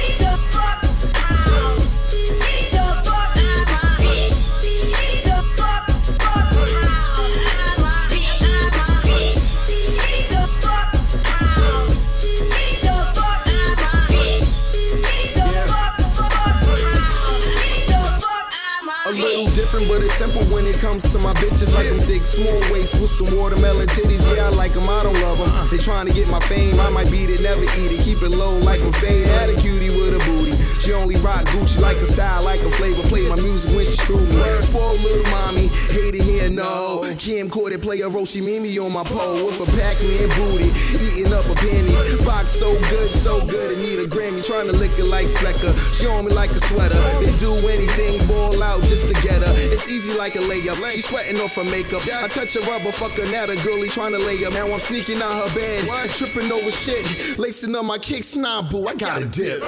different, 19.77 19.99
but 19.99 20.05
it's 20.05 20.13
simple 20.13 20.41
when 20.53 20.65
it 20.65 20.77
comes 20.79 21.11
to 21.11 21.19
my 21.19 21.33
bitches. 21.35 21.73
Like 21.73 21.87
them 21.87 21.99
thick, 21.99 22.23
small 22.23 22.59
waist 22.71 22.99
with 22.99 23.09
some 23.09 23.29
watermelon 23.37 23.87
titties. 23.87 24.25
Yeah, 24.35 24.45
I 24.45 24.49
like 24.49 24.73
them, 24.73 24.89
I 24.89 25.03
don't 25.03 25.19
love 25.21 25.37
them. 25.37 25.49
They 25.69 25.77
trying 25.77 26.07
to 26.07 26.13
get 26.13 26.27
my 26.29 26.39
fame, 26.41 26.79
I 26.79 26.89
might 26.89 27.09
beat 27.11 27.29
it, 27.29 27.41
never 27.41 27.63
eat 27.63 27.91
it. 27.91 28.01
Keep 28.01 28.23
it 28.23 28.31
low 28.31 28.57
like 28.59 28.81
a 28.81 28.91
fade. 28.93 29.27
Had 29.27 29.49
a 29.49 29.55
cutie 29.55 29.89
with 29.89 30.15
a 30.15 30.21
booty. 30.25 30.55
She 30.81 30.93
only 30.93 31.15
rock 31.17 31.45
Gucci 31.53 31.81
like 31.81 31.97
a 31.97 32.07
style, 32.07 32.43
like 32.43 32.61
a 32.61 32.71
flavor. 32.71 33.01
Play 33.07 33.27
my 33.27 33.35
music 33.35 33.75
when 33.75 33.85
she 33.85 33.97
screw 33.97 34.19
me. 34.19 34.41
Spoiled 34.61 35.01
little 35.01 35.25
mommy, 35.31 35.67
hate 35.93 36.15
it 36.15 36.23
here, 36.23 36.49
no. 36.49 37.03
Kim 37.17 37.49
Corded 37.49 37.81
play 37.81 38.01
a 38.01 38.09
Roshi 38.09 38.43
Mimi 38.43 38.77
on 38.79 38.91
my 38.91 39.03
pole 39.03 39.45
with 39.45 39.61
a 39.61 39.67
Pac-Man 39.77 40.29
booty. 40.37 40.69
Eating 40.97 41.33
up 41.33 41.45
her 41.45 41.55
panties. 41.55 42.01
Box 42.25 42.51
so 42.51 42.73
good, 42.89 43.11
so 43.11 43.45
good. 43.45 43.77
It 43.77 43.79
need 43.79 43.99
a 43.99 44.07
Grammy, 44.07 44.45
trying 44.45 44.67
to 44.67 44.73
lick 44.73 44.91
it 44.97 45.05
like 45.05 45.27
Slecker. 45.27 45.71
She 45.93 46.07
on 46.07 46.25
me 46.25 46.31
like 46.31 46.51
a 46.51 46.59
sweater. 46.59 46.97
They 47.19 47.35
do 47.37 47.53
anything, 47.67 48.25
ball 48.27 48.61
out 48.63 48.81
just 48.81 49.07
to 49.07 49.13
get 49.21 49.43
her. 49.43 49.66
It's 49.69 49.91
easy 49.91 50.17
like 50.17 50.35
a 50.35 50.39
layup. 50.39 50.79
She 50.91 51.01
sweating 51.01 51.39
off 51.41 51.55
her 51.55 51.63
makeup. 51.63 52.01
I 52.03 52.27
touch 52.27 52.55
a 52.55 52.61
rubber, 52.61 52.91
fuck 52.91 53.11
her, 53.17 53.31
now 53.31 53.45
the 53.45 53.55
girlie 53.63 53.89
trying 53.89 54.13
to 54.13 54.19
lay 54.19 54.43
up. 54.45 54.53
Now 54.53 54.71
I'm 54.71 54.79
sneaking 54.79 55.21
out 55.21 55.49
her 55.49 55.55
bed, 55.55 55.87
tripping 56.11 56.51
over 56.51 56.71
shit, 56.71 57.37
lacing 57.37 57.75
up 57.75 57.85
my 57.85 57.97
kicks. 57.97 58.35
Nah, 58.35 58.61
boo, 58.61 58.87
I 58.87 58.95
got 58.95 59.21
a 59.21 59.25
dip. 59.25 59.61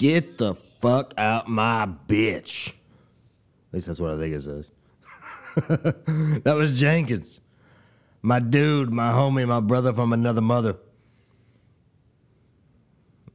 Get 0.00 0.38
the 0.38 0.54
fuck 0.80 1.12
out 1.18 1.46
my 1.46 1.86
bitch. 2.08 2.68
At 2.68 2.74
least 3.74 3.86
that's 3.86 4.00
what 4.00 4.14
I 4.14 4.18
think 4.18 4.34
it 4.34 4.40
says. 4.40 4.70
that 6.44 6.54
was 6.56 6.80
Jenkins. 6.80 7.42
My 8.22 8.40
dude, 8.40 8.90
my 8.90 9.12
homie, 9.12 9.46
my 9.46 9.60
brother 9.60 9.92
from 9.92 10.14
another 10.14 10.40
mother. 10.40 10.76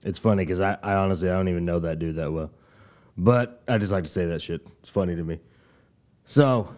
It's 0.01 0.17
funny 0.17 0.41
because 0.43 0.59
I, 0.59 0.75
I 0.81 0.95
honestly 0.95 1.29
I 1.29 1.33
don't 1.33 1.49
even 1.49 1.65
know 1.65 1.77
that 1.81 1.99
dude 1.99 2.15
that 2.15 2.33
well. 2.33 2.49
But 3.15 3.61
I 3.67 3.77
just 3.77 3.91
like 3.91 4.05
to 4.05 4.09
say 4.09 4.25
that 4.25 4.41
shit. 4.41 4.67
It's 4.79 4.89
funny 4.89 5.15
to 5.15 5.23
me. 5.23 5.39
So, 6.23 6.73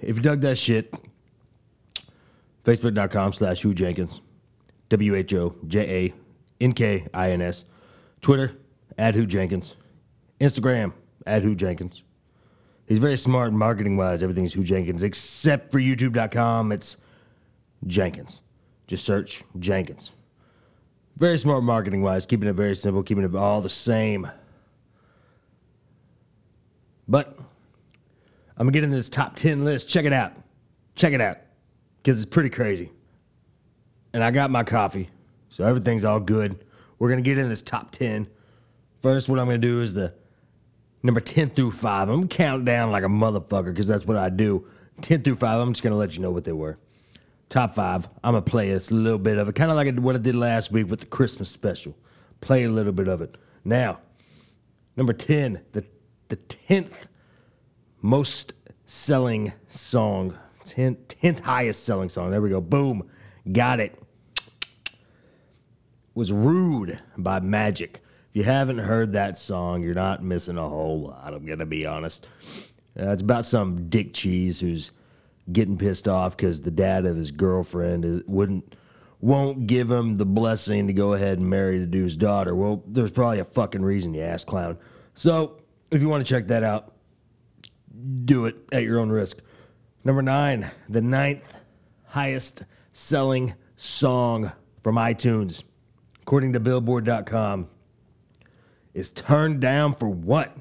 if 0.00 0.14
you 0.14 0.22
dug 0.22 0.40
that 0.42 0.56
shit, 0.56 0.94
Facebook.com 2.64 3.32
slash 3.32 3.60
Who 3.62 3.74
Jenkins. 3.74 4.20
W 4.90 5.16
H 5.16 5.34
O 5.34 5.56
J 5.66 5.80
A 5.80 6.14
N 6.60 6.74
K 6.74 7.08
I 7.12 7.32
N 7.32 7.42
S. 7.42 7.64
Twitter, 8.20 8.56
at 8.98 9.14
Who 9.14 9.26
Jenkins. 9.26 9.76
Instagram, 10.40 10.92
at 11.26 11.42
Who 11.42 11.54
Jenkins. 11.54 12.02
He's 12.86 12.98
very 12.98 13.16
smart 13.16 13.52
marketing 13.52 13.96
wise. 13.96 14.22
Everything's 14.22 14.52
Who 14.52 14.62
Jenkins, 14.62 15.02
except 15.02 15.70
for 15.70 15.78
YouTube.com. 15.78 16.72
It's 16.72 16.96
Jenkins. 17.86 18.42
Just 18.86 19.04
search 19.04 19.42
Jenkins. 19.58 20.10
Very 21.16 21.38
smart 21.38 21.62
marketing 21.62 22.02
wise, 22.02 22.26
keeping 22.26 22.48
it 22.48 22.54
very 22.54 22.74
simple, 22.74 23.02
keeping 23.02 23.24
it 23.24 23.34
all 23.34 23.60
the 23.60 23.68
same. 23.68 24.30
But 27.08 27.38
I'm 28.56 28.66
gonna 28.66 28.72
get 28.72 28.84
into 28.84 28.96
this 28.96 29.08
top 29.08 29.36
10 29.36 29.64
list. 29.64 29.88
Check 29.88 30.04
it 30.04 30.12
out. 30.12 30.32
Check 30.94 31.12
it 31.12 31.20
out. 31.20 31.38
Because 32.02 32.20
it's 32.20 32.30
pretty 32.30 32.50
crazy. 32.50 32.90
And 34.12 34.22
I 34.22 34.30
got 34.30 34.50
my 34.50 34.64
coffee, 34.64 35.08
so 35.48 35.64
everything's 35.64 36.04
all 36.04 36.20
good. 36.20 36.64
We're 36.98 37.08
gonna 37.08 37.22
get 37.22 37.38
in 37.38 37.48
this 37.48 37.62
top 37.62 37.90
10. 37.92 38.26
First, 39.02 39.28
what 39.28 39.40
I'm 39.40 39.46
gonna 39.46 39.58
do 39.58 39.80
is 39.80 39.94
the 39.94 40.14
number 41.02 41.20
10 41.20 41.50
through 41.50 41.72
5. 41.72 42.08
I'm 42.08 42.14
gonna 42.14 42.28
count 42.28 42.64
down 42.64 42.92
like 42.92 43.02
a 43.02 43.08
motherfucker 43.08 43.66
because 43.66 43.88
that's 43.88 44.06
what 44.06 44.16
I 44.16 44.28
do. 44.28 44.66
10 45.00 45.22
through 45.22 45.36
5, 45.36 45.60
I'm 45.60 45.72
just 45.72 45.82
gonna 45.82 45.96
let 45.96 46.14
you 46.14 46.20
know 46.20 46.30
what 46.30 46.44
they 46.44 46.52
were. 46.52 46.78
Top 47.48 47.74
5, 47.74 48.08
I'm 48.22 48.32
gonna 48.34 48.42
play 48.42 48.72
us 48.74 48.92
a 48.92 48.94
little 48.94 49.18
bit 49.18 49.38
of 49.38 49.48
it, 49.48 49.56
kind 49.56 49.70
of 49.70 49.76
like 49.76 49.92
what 49.96 50.14
I 50.14 50.18
did 50.18 50.36
last 50.36 50.70
week 50.70 50.88
with 50.88 51.00
the 51.00 51.06
Christmas 51.06 51.50
special. 51.50 51.96
Play 52.40 52.64
a 52.64 52.70
little 52.70 52.92
bit 52.92 53.08
of 53.08 53.20
it. 53.20 53.36
Now, 53.64 53.98
number 54.96 55.12
10, 55.12 55.60
the, 55.72 55.84
the 56.28 56.36
10th 56.36 56.92
most 58.02 58.54
selling 58.86 59.52
song, 59.68 60.38
10th, 60.64 60.98
10th 61.06 61.40
highest 61.40 61.84
selling 61.84 62.08
song. 62.08 62.30
There 62.30 62.40
we 62.40 62.50
go. 62.50 62.60
Boom. 62.60 63.08
Got 63.50 63.80
it. 63.80 63.98
Was 66.14 66.30
Rude 66.30 67.00
by 67.16 67.40
Magic. 67.40 68.00
If 68.32 68.36
you 68.36 68.44
haven't 68.44 68.78
heard 68.78 69.12
that 69.12 69.36
song, 69.36 69.82
you're 69.82 69.92
not 69.92 70.22
missing 70.24 70.56
a 70.56 70.66
whole 70.66 71.02
lot, 71.02 71.34
I'm 71.34 71.44
going 71.44 71.58
to 71.58 71.66
be 71.66 71.84
honest. 71.84 72.26
Uh, 72.98 73.10
it's 73.10 73.20
about 73.20 73.44
some 73.44 73.90
dick 73.90 74.14
cheese 74.14 74.58
who's 74.58 74.90
getting 75.52 75.76
pissed 75.76 76.08
off 76.08 76.34
because 76.34 76.62
the 76.62 76.70
dad 76.70 77.04
of 77.04 77.14
his 77.14 77.30
girlfriend 77.30 78.06
is, 78.06 78.22
wouldn't 78.26 78.74
won't 79.20 79.66
give 79.66 79.90
him 79.90 80.16
the 80.16 80.24
blessing 80.24 80.86
to 80.86 80.94
go 80.94 81.12
ahead 81.12 81.40
and 81.40 81.50
marry 81.50 81.78
the 81.78 81.84
dude's 81.84 82.16
daughter. 82.16 82.54
Well, 82.54 82.82
there's 82.86 83.10
probably 83.10 83.40
a 83.40 83.44
fucking 83.44 83.82
reason, 83.82 84.14
you 84.14 84.22
ass 84.22 84.46
clown. 84.46 84.78
So, 85.12 85.60
if 85.90 86.00
you 86.00 86.08
want 86.08 86.26
to 86.26 86.34
check 86.34 86.48
that 86.48 86.62
out, 86.62 86.94
do 88.24 88.46
it 88.46 88.56
at 88.72 88.82
your 88.82 88.98
own 88.98 89.10
risk. 89.10 89.40
Number 90.04 90.22
nine, 90.22 90.70
the 90.88 91.02
ninth 91.02 91.54
highest 92.06 92.62
selling 92.92 93.52
song 93.76 94.52
from 94.82 94.96
iTunes, 94.96 95.62
according 96.22 96.54
to 96.54 96.60
Billboard.com, 96.60 97.68
is 98.94 99.10
Turned 99.10 99.60
Down 99.60 99.94
for 99.94 100.08
What? 100.08 100.56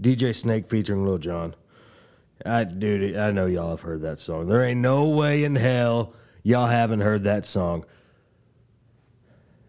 DJ 0.00 0.34
Snake 0.34 0.68
featuring 0.68 1.04
Lil 1.04 1.18
Jon. 1.18 1.54
I 2.44 2.64
dude, 2.64 3.16
I 3.16 3.30
know 3.30 3.46
y'all 3.46 3.70
have 3.70 3.80
heard 3.80 4.02
that 4.02 4.18
song. 4.18 4.48
There 4.48 4.64
ain't 4.64 4.80
no 4.80 5.08
way 5.08 5.44
in 5.44 5.54
hell 5.54 6.14
y'all 6.42 6.66
haven't 6.66 7.00
heard 7.00 7.24
that 7.24 7.46
song. 7.46 7.84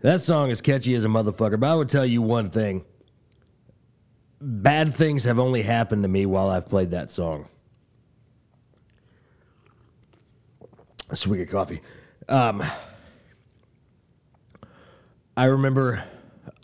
That 0.02 0.22
song 0.22 0.50
is 0.50 0.62
catchy 0.62 0.94
as 0.94 1.06
a 1.06 1.08
motherfucker, 1.08 1.60
but 1.60 1.68
I 1.68 1.76
would 1.76 1.90
tell 1.90 2.06
you 2.06 2.22
one 2.22 2.50
thing. 2.50 2.84
Bad 4.42 4.94
things 4.94 5.24
have 5.24 5.40
only 5.40 5.64
happened 5.64 6.04
to 6.04 6.10
me 6.10 6.26
while 6.26 6.50
I've 6.50 6.68
played 6.68 6.92
that 6.92 7.10
song. 7.10 7.48
A 11.10 11.16
swig 11.16 11.42
of 11.42 11.50
coffee. 11.50 11.82
Um, 12.28 12.64
I 15.38 15.46
remember 15.46 16.04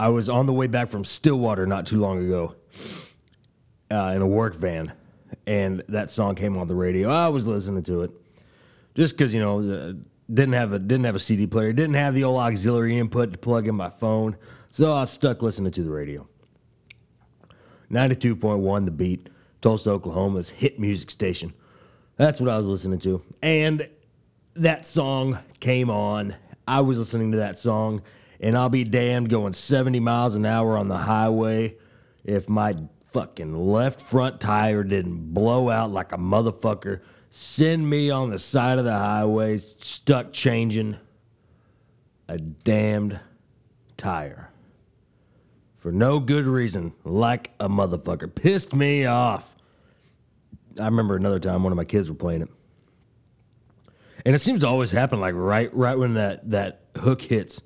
I 0.02 0.10
was 0.10 0.30
on 0.30 0.48
the 0.48 0.54
way 0.54 0.66
back 0.66 0.90
from 0.90 1.06
Stillwater 1.06 1.68
not 1.68 1.86
too 1.86 2.00
long 2.00 2.26
ago 2.26 2.56
uh, 3.92 4.14
in 4.16 4.24
a 4.24 4.28
work 4.28 4.56
van, 4.56 4.94
and 5.46 5.84
that 5.90 6.10
song 6.10 6.34
came 6.34 6.58
on 6.58 6.68
the 6.68 6.74
radio. 6.74 7.08
I 7.12 7.28
was 7.28 7.46
listening 7.46 7.84
to 7.84 8.02
it 8.02 8.12
just 8.96 9.16
because 9.16 9.32
you 9.32 9.40
know 9.40 9.62
the, 9.62 10.00
didn't 10.34 10.56
have 10.56 10.74
a 10.74 10.80
didn't 10.80 11.04
have 11.04 11.14
a 11.14 11.20
CD 11.20 11.46
player, 11.46 11.72
didn't 11.72 11.94
have 11.94 12.16
the 12.16 12.24
old 12.24 12.40
auxiliary 12.40 12.98
input 12.98 13.32
to 13.32 13.38
plug 13.38 13.68
in 13.68 13.76
my 13.76 13.92
phone, 13.92 14.38
so 14.72 14.92
I 14.92 15.02
was 15.02 15.12
stuck 15.12 15.44
listening 15.44 15.72
to 15.74 15.84
the 15.84 15.92
radio. 15.92 16.28
Ninety-two 17.92 18.36
point 18.36 18.62
one, 18.62 18.86
the 18.86 18.92
beat, 18.92 19.30
Tulsa, 19.62 19.92
Oklahoma's 19.92 20.50
hit 20.50 20.80
music 20.80 21.12
station. 21.12 21.54
That's 22.18 22.42
what 22.42 22.50
I 22.50 22.58
was 22.58 22.66
listening 22.66 22.98
to, 23.02 23.22
and 23.44 23.88
that 24.56 24.88
song 24.88 25.38
came 25.60 25.92
on. 25.92 26.34
I 26.68 26.82
was 26.82 26.98
listening 26.98 27.34
to 27.34 27.38
that 27.38 27.56
song, 27.56 28.02
and 28.42 28.58
I'll 28.58 28.70
be 28.70 28.84
damned 28.84 29.30
going 29.30 29.54
70 29.54 30.00
miles 30.00 30.36
an 30.36 30.46
hour 30.46 30.76
on 30.76 30.88
the 30.88 30.98
highway 30.98 31.76
if 32.24 32.50
my 32.50 32.74
fucking 33.12 33.56
left 33.56 34.02
front 34.02 34.42
tire 34.42 34.84
didn't 34.84 35.34
blow 35.34 35.70
out 35.70 35.92
like 35.92 36.12
a 36.12 36.18
motherfucker, 36.18 37.02
send 37.30 37.90
me 37.90 38.10
on 38.10 38.30
the 38.30 38.40
side 38.40 38.80
of 38.80 38.86
the 38.86 38.98
highway, 38.98 39.58
stuck 39.58 40.34
changing 40.34 40.98
a 42.28 42.38
damned 42.38 43.20
tire. 43.98 44.50
For 45.78 45.92
no 45.92 46.20
good 46.20 46.46
reason, 46.46 46.94
like 47.04 47.52
a 47.60 47.68
motherfucker. 47.68 48.34
Pissed 48.34 48.74
me 48.74 49.06
off. 49.06 49.56
I 50.80 50.86
remember 50.86 51.16
another 51.16 51.40
time 51.40 51.64
one 51.64 51.74
of 51.74 51.78
my 51.78 51.86
kids 51.86 52.10
were 52.10 52.16
playing 52.16 52.44
it. 52.44 52.50
And 54.26 54.36
it 54.36 54.40
seems 54.40 54.62
to 54.62 54.68
always 54.68 54.92
happen 54.92 55.20
like 55.20 55.34
right 55.36 55.74
right 55.74 55.98
when 55.98 56.14
that 56.14 56.50
that 56.52 56.82
hook 56.96 57.24
hits, 57.24 57.62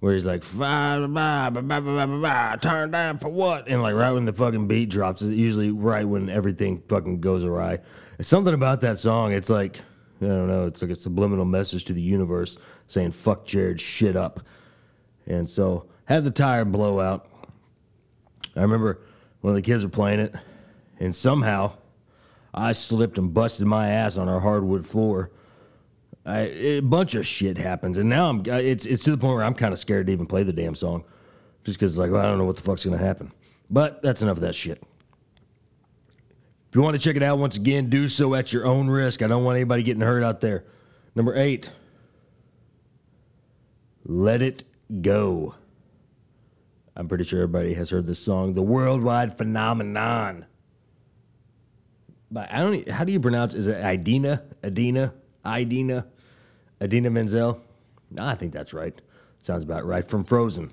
where 0.00 0.14
he's 0.14 0.26
like 0.26 0.42
"Bah, 0.54 1.06
bah, 1.06 1.50
bah, 1.50 1.60
bah, 1.60 1.80
bah, 1.80 2.06
bah, 2.06 2.06
bah, 2.06 2.56
turn 2.56 2.90
down 2.90 3.18
for 3.18 3.28
what? 3.28 3.68
And 3.68 3.82
like 3.82 3.94
right 3.94 4.12
when 4.12 4.24
the 4.24 4.32
fucking 4.32 4.68
beat 4.68 4.90
drops, 4.90 5.22
it's 5.22 5.32
usually 5.32 5.70
right 5.70 6.04
when 6.04 6.28
everything 6.28 6.82
fucking 6.88 7.20
goes 7.20 7.44
awry. 7.44 7.78
It's 8.18 8.28
something 8.28 8.54
about 8.54 8.80
that 8.82 8.98
song. 8.98 9.32
It's 9.32 9.50
like 9.50 9.80
I 10.20 10.26
don't 10.26 10.48
know. 10.48 10.66
It's 10.66 10.82
like 10.82 10.90
a 10.90 10.96
subliminal 10.96 11.44
message 11.44 11.84
to 11.86 11.92
the 11.92 12.00
universe 12.00 12.58
saying 12.86 13.12
"fuck 13.12 13.46
Jared, 13.46 13.80
shit 13.80 14.16
up." 14.16 14.40
And 15.26 15.48
so 15.48 15.86
had 16.04 16.24
the 16.24 16.30
tire 16.30 16.64
blow 16.64 17.00
out. 17.00 17.28
I 18.56 18.62
remember 18.62 19.00
one 19.40 19.52
of 19.52 19.56
the 19.56 19.62
kids 19.62 19.84
were 19.84 19.90
playing 19.90 20.20
it, 20.20 20.34
and 21.00 21.14
somehow 21.14 21.72
I 22.54 22.72
slipped 22.72 23.18
and 23.18 23.32
busted 23.32 23.66
my 23.66 23.90
ass 23.90 24.16
on 24.16 24.28
our 24.28 24.40
hardwood 24.40 24.86
floor. 24.86 25.30
I, 26.28 26.40
a 26.40 26.80
bunch 26.80 27.14
of 27.14 27.26
shit 27.26 27.56
happens, 27.56 27.96
and 27.96 28.08
now 28.08 28.28
I'm. 28.28 28.44
It's 28.44 28.84
it's 28.84 29.02
to 29.04 29.10
the 29.10 29.16
point 29.16 29.34
where 29.34 29.44
I'm 29.44 29.54
kind 29.54 29.72
of 29.72 29.78
scared 29.78 30.06
to 30.08 30.12
even 30.12 30.26
play 30.26 30.42
the 30.42 30.52
damn 30.52 30.74
song, 30.74 31.04
just 31.64 31.78
because 31.78 31.92
it's 31.92 31.98
like 31.98 32.10
well, 32.10 32.20
I 32.20 32.26
don't 32.28 32.36
know 32.36 32.44
what 32.44 32.56
the 32.56 32.62
fuck's 32.62 32.84
gonna 32.84 32.98
happen. 32.98 33.32
But 33.70 34.02
that's 34.02 34.20
enough 34.20 34.36
of 34.36 34.42
that 34.42 34.54
shit. 34.54 34.82
If 36.68 36.74
you 36.74 36.82
want 36.82 36.96
to 36.96 37.00
check 37.00 37.16
it 37.16 37.22
out 37.22 37.38
once 37.38 37.56
again, 37.56 37.88
do 37.88 38.08
so 38.08 38.34
at 38.34 38.52
your 38.52 38.66
own 38.66 38.90
risk. 38.90 39.22
I 39.22 39.26
don't 39.26 39.42
want 39.42 39.56
anybody 39.56 39.82
getting 39.82 40.02
hurt 40.02 40.22
out 40.22 40.42
there. 40.42 40.64
Number 41.14 41.34
eight. 41.34 41.70
Let 44.04 44.42
it 44.42 44.64
go. 45.00 45.54
I'm 46.94 47.08
pretty 47.08 47.24
sure 47.24 47.40
everybody 47.40 47.72
has 47.72 47.88
heard 47.88 48.06
this 48.06 48.18
song, 48.18 48.52
"The 48.52 48.62
Worldwide 48.62 49.38
Phenomenon." 49.38 50.44
But 52.30 52.52
I 52.52 52.58
don't. 52.58 52.86
How 52.90 53.04
do 53.04 53.12
you 53.12 53.20
pronounce? 53.20 53.54
Is 53.54 53.66
it 53.66 53.82
Idina? 53.82 54.42
Adina? 54.62 55.14
Idina? 55.46 56.06
Adina 56.80 57.10
Menzel? 57.10 57.60
I 58.18 58.34
think 58.34 58.52
that's 58.52 58.72
right. 58.72 58.98
Sounds 59.38 59.62
about 59.62 59.86
right. 59.86 60.06
From 60.06 60.24
Frozen. 60.24 60.72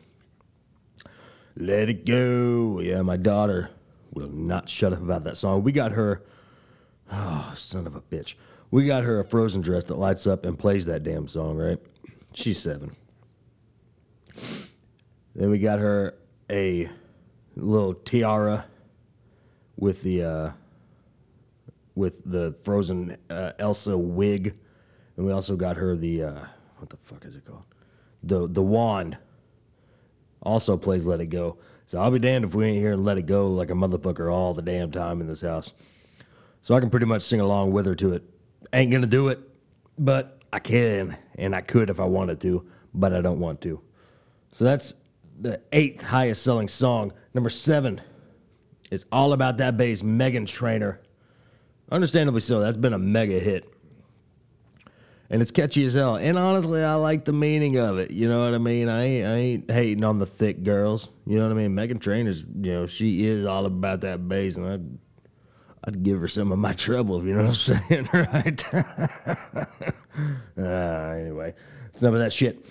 Let 1.57 1.89
it 1.89 2.05
go. 2.05 2.79
Yeah, 2.81 3.01
my 3.01 3.17
daughter 3.17 3.69
will 4.13 4.29
not 4.29 4.69
shut 4.69 4.93
up 4.93 5.01
about 5.01 5.23
that 5.23 5.37
song. 5.37 5.63
We 5.63 5.71
got 5.71 5.91
her. 5.93 6.23
Oh, 7.11 7.53
son 7.55 7.87
of 7.87 7.95
a 7.95 8.01
bitch. 8.01 8.35
We 8.71 8.85
got 8.85 9.03
her 9.03 9.19
a 9.19 9.23
Frozen 9.23 9.61
dress 9.61 9.83
that 9.85 9.97
lights 9.97 10.25
up 10.27 10.45
and 10.45 10.57
plays 10.57 10.85
that 10.85 11.03
damn 11.03 11.27
song, 11.27 11.55
right? 11.57 11.79
She's 12.33 12.59
seven. 12.59 12.91
Then 15.35 15.49
we 15.49 15.59
got 15.59 15.79
her 15.79 16.15
a 16.49 16.89
little 17.55 17.93
tiara 17.93 18.65
with 19.77 20.01
the 20.01 20.23
uh, 20.23 20.51
with 21.95 22.21
the 22.25 22.55
frozen 22.61 23.17
uh, 23.29 23.51
Elsa 23.59 23.97
wig, 23.97 24.57
and 25.17 25.25
we 25.25 25.31
also 25.31 25.55
got 25.55 25.77
her 25.77 25.95
the 25.95 26.23
uh, 26.23 26.45
what 26.77 26.89
the 26.89 26.97
fuck 26.97 27.25
is 27.25 27.35
it 27.35 27.45
called? 27.45 27.63
The 28.23 28.47
the 28.47 28.61
wand. 28.61 29.17
Also 30.41 30.77
plays 30.77 31.05
"Let 31.05 31.21
It 31.21 31.27
Go." 31.27 31.57
So 31.85 31.99
I'll 31.99 32.11
be 32.11 32.19
damned 32.19 32.45
if 32.45 32.53
we 32.55 32.65
ain't 32.65 32.77
here 32.77 32.93
and 32.93 33.03
"Let 33.05 33.17
It 33.17 33.25
Go" 33.25 33.49
like 33.49 33.69
a 33.69 33.73
motherfucker 33.73 34.31
all 34.31 34.53
the 34.53 34.61
damn 34.61 34.91
time 34.91 35.21
in 35.21 35.27
this 35.27 35.41
house. 35.41 35.73
So 36.61 36.75
I 36.75 36.79
can 36.79 36.89
pretty 36.89 37.05
much 37.05 37.21
sing 37.21 37.39
along 37.39 37.71
with 37.71 37.85
her 37.85 37.95
to 37.95 38.13
it. 38.13 38.23
Ain't 38.73 38.91
gonna 38.91 39.07
do 39.07 39.29
it, 39.29 39.39
but 39.97 40.41
I 40.51 40.59
can, 40.59 41.17
and 41.35 41.55
I 41.55 41.61
could 41.61 41.89
if 41.89 41.99
I 41.99 42.05
wanted 42.05 42.41
to, 42.41 42.67
but 42.93 43.13
I 43.13 43.21
don't 43.21 43.39
want 43.39 43.61
to. 43.61 43.81
So 44.51 44.63
that's 44.63 44.93
the 45.39 45.61
eighth 45.71 46.01
highest 46.01 46.43
selling 46.43 46.67
song. 46.67 47.13
Number 47.33 47.49
seven 47.49 48.01
is 48.91 49.05
"All 49.11 49.33
About 49.33 49.57
That 49.57 49.77
Bass." 49.77 50.01
Meghan 50.01 50.47
Trainor. 50.47 51.01
Understandably 51.91 52.41
so. 52.41 52.59
That's 52.59 52.77
been 52.77 52.93
a 52.93 52.99
mega 52.99 53.39
hit. 53.39 53.74
And 55.29 55.41
it's 55.41 55.51
catchy 55.51 55.85
as 55.85 55.95
hell. 55.95 56.17
And 56.17 56.37
honestly, 56.37 56.83
I 56.83 56.93
like 56.95 57.25
the 57.25 57.33
meaning 57.33 57.77
of 57.77 57.97
it. 57.97 58.11
You 58.11 58.29
know 58.29 58.43
what 58.43 58.53
I 58.53 58.59
mean? 58.59 58.89
I 58.89 59.03
ain't, 59.03 59.25
I 59.25 59.35
ain't 59.35 59.71
hating 59.71 60.03
on 60.03 60.19
the 60.19 60.25
thick 60.25 60.63
girls. 60.63 61.09
You 61.25 61.39
know 61.39 61.45
what 61.45 61.51
I 61.51 61.67
mean? 61.67 61.71
Meghan 61.75 61.99
Trainor's, 61.99 62.41
you 62.41 62.71
know, 62.71 62.85
she 62.85 63.25
is 63.25 63.45
all 63.45 63.65
about 63.65 64.01
that 64.01 64.27
bass. 64.27 64.55
And 64.55 64.67
I'd, 64.67 64.97
I'd 65.87 66.03
give 66.03 66.19
her 66.19 66.27
some 66.27 66.51
of 66.51 66.59
my 66.59 66.73
trouble, 66.73 67.25
you 67.25 67.33
know 67.33 67.45
what 67.45 67.47
I'm 67.47 67.53
saying, 67.89 68.09
right? 68.13 68.73
uh, 70.57 70.61
anyway, 70.61 71.55
it's 71.91 72.03
none 72.03 72.13
of 72.13 72.19
that 72.19 72.31
shit. 72.31 72.65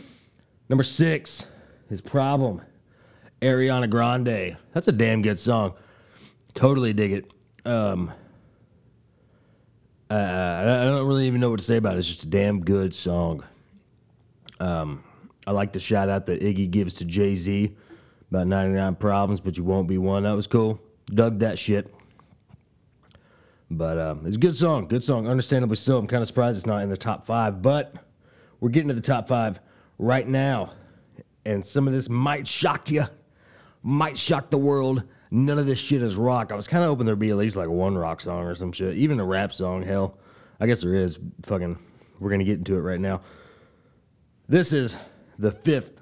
Number 0.69 0.85
six, 0.85 1.47
his 1.89 2.01
problem. 2.01 2.63
Ariana 3.43 3.91
Grande. 3.91 4.57
That's 4.73 4.89
a 4.89 4.93
damn 4.93 5.23
good 5.23 5.39
song. 5.39 5.75
Totally 6.55 6.93
dig 6.93 7.13
it. 7.13 7.33
Um, 7.67 8.13
uh, 10.15 10.81
I 10.81 10.85
don't 10.85 11.07
really 11.07 11.27
even 11.27 11.41
know 11.41 11.51
what 11.51 11.59
to 11.59 11.65
say 11.65 11.77
about 11.77 11.95
it. 11.97 11.99
It's 11.99 12.09
just 12.09 12.25
a 12.25 12.29
damn 12.29 12.61
good 12.61 12.95
song. 12.95 13.45
Um, 14.61 15.03
I 15.47 15.51
like 15.51 15.73
the 15.73 15.81
shout 15.81 16.09
out 16.09 16.27
that 16.27 16.41
Iggy 16.41 16.71
gives 16.71 16.95
to 16.97 17.05
Jay 17.05 17.35
Z 17.35 17.75
about 18.31 18.47
99 18.47 18.97
problems, 18.97 19.41
but 19.41 19.57
you 19.57 19.65
won't 19.65 19.89
be 19.89 19.99
one. 19.99 20.23
That 20.23 20.33
was 20.33 20.47
cool. 20.47 20.81
Dug 21.07 21.41
that 21.41 21.59
shit. 21.59 21.95
But 23.71 23.99
um, 23.99 24.27
it's 24.27 24.37
a 24.37 24.41
good 24.41 24.57
song. 24.57 24.89
Good 24.89 25.03
song. 25.03 25.27
Understandably 25.29 25.77
so. 25.77 25.99
I'm 25.99 26.07
kind 26.07 26.21
of 26.21 26.27
surprised 26.29 26.59
it's 26.59 26.67
not 26.67 26.83
in 26.83 26.91
the 26.91 26.97
top 26.97 27.27
five, 27.27 27.63
but 27.63 27.95
we're 28.61 28.69
getting 28.69 28.89
to 28.89 28.95
the 28.95 29.01
top 29.01 29.29
five 29.29 29.61
right 29.99 30.27
now. 30.27 30.73
And 31.45 31.65
some 31.65 31.87
of 31.87 31.93
this 31.93 32.09
might 32.09 32.47
shock 32.47 32.91
you, 32.91 33.07
might 33.83 34.17
shock 34.17 34.51
the 34.51 34.59
world. 34.59 35.03
None 35.31 35.59
of 35.59 35.67
this 35.67 35.79
shit 35.79 36.03
is 36.03 36.17
rock. 36.17 36.53
I 36.53 36.57
was 36.57 36.69
kind 36.69 36.85
of 36.85 36.91
hoping 36.91 37.07
there'd 37.07 37.19
be 37.19 37.31
at 37.31 37.37
least 37.37 37.57
like 37.57 37.69
one 37.69 37.97
rock 37.97 38.21
song 38.21 38.45
or 38.45 38.55
some 38.55 38.73
shit. 38.73 38.97
Even 38.97 39.19
a 39.21 39.25
rap 39.25 39.53
song, 39.53 39.83
hell. 39.83 40.19
I 40.61 40.67
guess 40.67 40.83
there 40.83 40.95
is. 40.95 41.19
Fucking, 41.43 41.79
we're 42.21 42.37
to 42.37 42.45
get 42.45 42.59
into 42.59 42.77
it 42.77 42.81
right 42.81 43.01
now. 43.01 43.21
This 44.49 44.73
is 44.73 44.97
the 45.39 45.51
fifth 45.51 46.01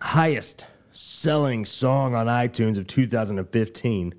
highest 0.00 0.66
selling 0.92 1.64
song 1.64 2.14
on 2.14 2.26
iTunes 2.26 2.78
of 2.78 2.86
2015. 2.86 4.14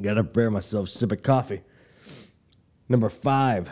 Gotta 0.00 0.24
prepare 0.24 0.50
myself 0.50 0.88
sip 0.88 1.12
of 1.12 1.22
coffee. 1.22 1.62
Number 2.88 3.08
five, 3.08 3.70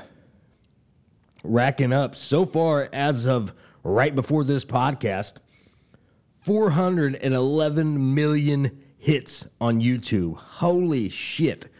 racking 1.42 1.92
up 1.92 2.14
so 2.14 2.44
far 2.44 2.88
as 2.92 3.26
of 3.26 3.52
right 3.82 4.14
before 4.14 4.44
this 4.44 4.64
podcast, 4.64 5.34
411 6.40 8.14
million 8.14 8.82
hits 8.98 9.46
on 9.60 9.80
YouTube. 9.80 10.36
Holy 10.36 11.08
shit. 11.08 11.70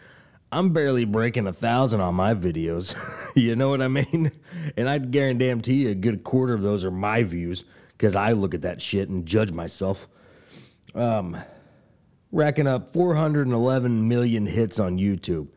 I'm 0.51 0.73
barely 0.73 1.05
breaking 1.05 1.47
a 1.47 1.53
thousand 1.53 2.01
on 2.01 2.15
my 2.15 2.33
videos. 2.33 2.95
you 3.35 3.55
know 3.55 3.69
what 3.69 3.81
I 3.81 3.87
mean? 3.87 4.31
And 4.75 4.89
I'd 4.89 5.11
guarantee 5.11 5.75
you 5.75 5.89
a 5.89 5.95
good 5.95 6.23
quarter 6.23 6.53
of 6.53 6.61
those 6.61 6.83
are 6.83 6.91
my 6.91 7.23
views 7.23 7.65
because 7.89 8.15
I 8.15 8.31
look 8.31 8.53
at 8.53 8.63
that 8.63 8.81
shit 8.81 9.09
and 9.09 9.25
judge 9.25 9.51
myself. 9.51 10.07
Um, 10.95 11.37
racking 12.31 12.67
up 12.67 12.93
411 12.93 14.07
million 14.07 14.45
hits 14.45 14.79
on 14.79 14.97
YouTube. 14.97 15.49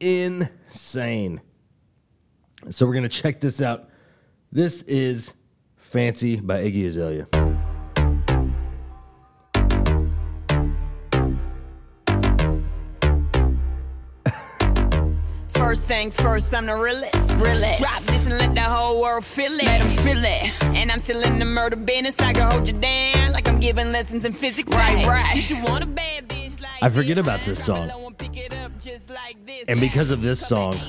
Insane. 0.00 1.40
So 2.70 2.86
we're 2.86 2.94
gonna 2.94 3.08
check 3.08 3.40
this 3.40 3.62
out. 3.62 3.88
This 4.50 4.82
is 4.82 5.32
Fancy 5.76 6.36
by 6.36 6.62
Iggy 6.62 6.86
Azalea. 6.86 7.47
First 15.68 15.84
things 15.84 16.16
first, 16.18 16.54
I'm 16.54 16.64
the 16.64 16.74
realest. 16.74 17.30
realest. 17.32 17.82
Drop 17.82 18.00
this 18.00 18.26
and 18.26 18.38
let 18.38 18.54
the 18.54 18.62
whole 18.62 19.02
world 19.02 19.22
feel 19.22 19.52
it. 19.52 19.64
Let 19.64 19.82
them 19.82 19.90
feel 19.90 20.24
it. 20.24 20.64
And 20.74 20.90
I'm 20.90 20.98
still 20.98 21.20
in 21.20 21.38
the 21.38 21.44
murder 21.44 21.76
business. 21.76 22.18
I 22.20 22.32
can 22.32 22.50
hold 22.50 22.66
you 22.66 22.78
down 22.78 23.32
like 23.32 23.46
I'm 23.46 23.60
giving 23.60 23.92
lessons 23.92 24.24
in 24.24 24.32
physics. 24.32 24.72
Right, 24.72 25.06
right. 25.06 25.36
You 25.36 25.42
should 25.42 25.62
want 25.62 25.84
a 25.84 25.86
bad 25.86 26.26
bitch 26.26 26.62
like 26.62 26.82
I 26.82 26.88
forget 26.88 27.18
about 27.18 27.40
this 27.44 27.62
song. 27.62 27.90
And 29.68 29.78
because 29.78 30.10
of 30.10 30.22
this 30.22 30.40
song, 30.40 30.80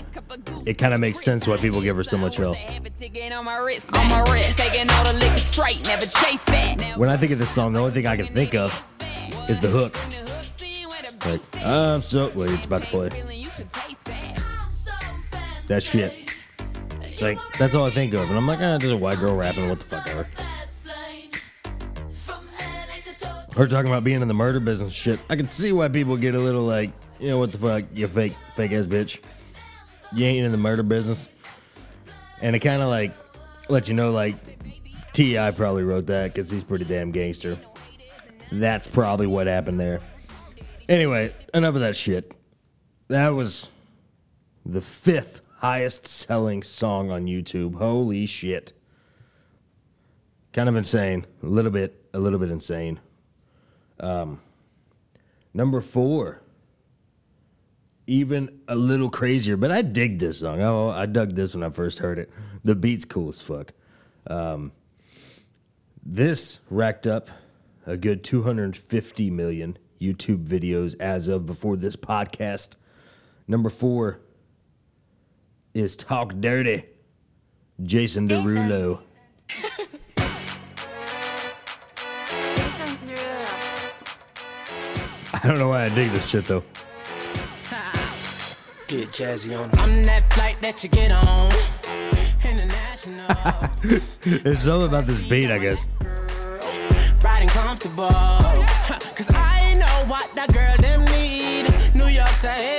it 0.66 0.78
kind 0.78 0.94
of 0.94 1.02
makes 1.02 1.20
sense 1.20 1.46
why 1.46 1.58
people 1.58 1.82
give 1.82 1.98
her 1.98 2.04
so 2.06 2.18
much 2.18 2.38
hell. 2.38 2.56
On 2.56 3.44
my 3.44 3.58
wrist, 3.58 3.94
on 3.98 4.08
my 4.08 4.32
wrist. 4.32 4.60
Taking 4.60 4.90
all 4.92 5.04
the 5.04 5.20
liquor 5.20 5.40
straight, 5.40 5.84
never 5.84 6.06
chase 6.06 6.46
that. 6.46 6.98
When 6.98 7.10
I 7.10 7.18
think 7.18 7.34
of 7.34 7.40
this 7.40 7.52
song, 7.52 7.74
the 7.74 7.80
only 7.80 7.92
thing 7.92 8.08
I 8.08 8.16
can 8.16 8.28
think 8.28 8.56
of 8.56 8.72
is 9.50 9.60
the 9.60 9.68
hook. 9.68 9.98
Like, 11.26 11.42
I'm 11.66 12.02
so. 12.02 12.32
Wait, 12.34 12.52
it's 12.52 12.66
about 12.66 12.84
to 12.84 12.88
play. 12.88 13.10
That 15.70 15.84
shit. 15.84 16.36
It's 17.04 17.22
like, 17.22 17.38
that's 17.60 17.76
all 17.76 17.86
I 17.86 17.92
think 17.92 18.16
of. 18.16 18.28
And 18.28 18.36
I'm 18.36 18.48
like, 18.48 18.58
ah, 18.58 18.80
there's 18.80 18.92
a 18.92 18.98
white 18.98 19.20
girl 19.20 19.36
rapping. 19.36 19.70
What 19.70 19.78
the 19.78 19.86
fuck 19.86 20.10
ever. 20.10 20.28
Her 23.56 23.68
talking 23.68 23.92
about 23.92 24.04
being 24.04 24.24
in 24.24 24.28
the 24.28 24.34
murder 24.34 24.60
business 24.60 24.92
shit. 24.94 25.20
I 25.30 25.36
can 25.36 25.48
see 25.48 25.72
why 25.72 25.88
people 25.88 26.18
get 26.18 26.34
a 26.34 26.40
little 26.40 26.64
like, 26.64 26.92
you 27.20 27.28
know, 27.28 27.38
what 27.38 27.52
the 27.52 27.60
fuck, 27.60 27.84
you 27.94 28.08
fake, 28.08 28.34
fake 28.56 28.72
ass 28.72 28.88
bitch. 28.88 29.20
You 30.12 30.26
ain't 30.26 30.44
in 30.44 30.52
the 30.52 30.58
murder 30.58 30.82
business. 30.82 31.30
And 32.42 32.56
it 32.56 32.60
kind 32.62 32.82
of 32.82 32.90
like 32.90 33.14
lets 33.70 33.90
you 33.90 33.94
know, 33.94 34.12
like, 34.12 34.38
T.I. 35.14 35.52
probably 35.52 35.84
wrote 35.84 36.08
that 36.08 36.34
because 36.34 36.50
he's 36.50 36.64
pretty 36.64 36.86
damn 36.86 37.12
gangster. 37.12 37.60
That's 38.52 38.88
probably 38.88 39.28
what 39.28 39.46
happened 39.46 39.80
there. 39.80 40.02
Anyway, 40.88 41.32
enough 41.54 41.76
of 41.76 41.82
that 41.82 41.96
shit. 41.96 42.32
That 43.10 43.30
was 43.30 43.70
the 44.66 44.82
fifth 44.82 45.42
highest 45.60 46.08
selling 46.08 46.64
song 46.64 47.12
on 47.12 47.26
YouTube. 47.26 47.76
Holy 47.76 48.26
shit. 48.26 48.72
Kind 50.54 50.70
of 50.70 50.76
insane. 50.78 51.26
A 51.44 51.46
little 51.46 51.72
bit, 51.72 52.02
a 52.14 52.20
little 52.20 52.40
bit 52.40 52.50
insane. 52.50 53.00
Um, 54.00 54.40
number 55.54 55.82
four. 55.82 56.42
Even 58.08 58.62
a 58.68 58.76
little 58.76 59.10
crazier, 59.10 59.58
but 59.58 59.70
I 59.70 59.82
dig 59.82 60.18
this 60.18 60.40
song. 60.40 60.62
Oh, 60.62 60.90
I 60.90 61.06
dug 61.06 61.36
this 61.36 61.54
when 61.54 61.64
I 61.64 61.70
first 61.70 62.00
heard 62.00 62.18
it. 62.18 62.32
The 62.64 62.74
beat's 62.74 63.06
cool 63.06 63.30
as 63.30 63.42
fuck. 63.42 63.74
Um, 64.28 64.72
this 66.04 66.60
racked 66.70 67.06
up 67.06 67.30
a 67.86 67.98
good 67.98 68.24
250 68.24 69.30
million 69.30 69.78
YouTube 70.02 70.46
videos 70.46 70.96
as 71.00 71.28
of 71.28 71.46
before 71.46 71.76
this 71.76 71.96
podcast. 71.96 72.76
Number 73.48 73.70
four 73.70 74.22
is 75.74 75.96
Talk 75.96 76.34
Dirty, 76.40 76.84
Jason 77.84 78.28
Derulo. 78.28 79.00
I 85.32 85.48
don't 85.48 85.60
know 85.60 85.70
why 85.70 85.84
I 85.84 85.90
dig 85.90 86.12
this 86.12 86.28
shit 86.28 86.46
though. 86.46 86.64
Get 88.88 89.10
jazzy 89.10 89.58
on. 89.58 89.70
I'm 89.80 90.04
that 90.06 90.34
flight 90.34 90.58
that 90.62 90.84
you 90.84 90.90
get 90.90 91.12
on. 91.12 91.52
International. 92.44 93.30
It's 94.24 94.64
something 94.64 94.88
about 94.90 95.06
this 95.06 95.22
beat, 95.22 95.52
I 95.52 95.60
guess. 95.60 95.88
Riding 97.24 97.50
comfortable. 97.50 98.10
Cause 99.16 99.32
I 99.32 99.76
know 99.76 100.12
what 100.12 100.34
that 100.36 100.52
girl 100.54 100.76
them 100.82 101.06
need. 101.06 101.70
New 101.96 102.08
York 102.08 102.30
to 102.42 102.50
Haiti. 102.50 102.79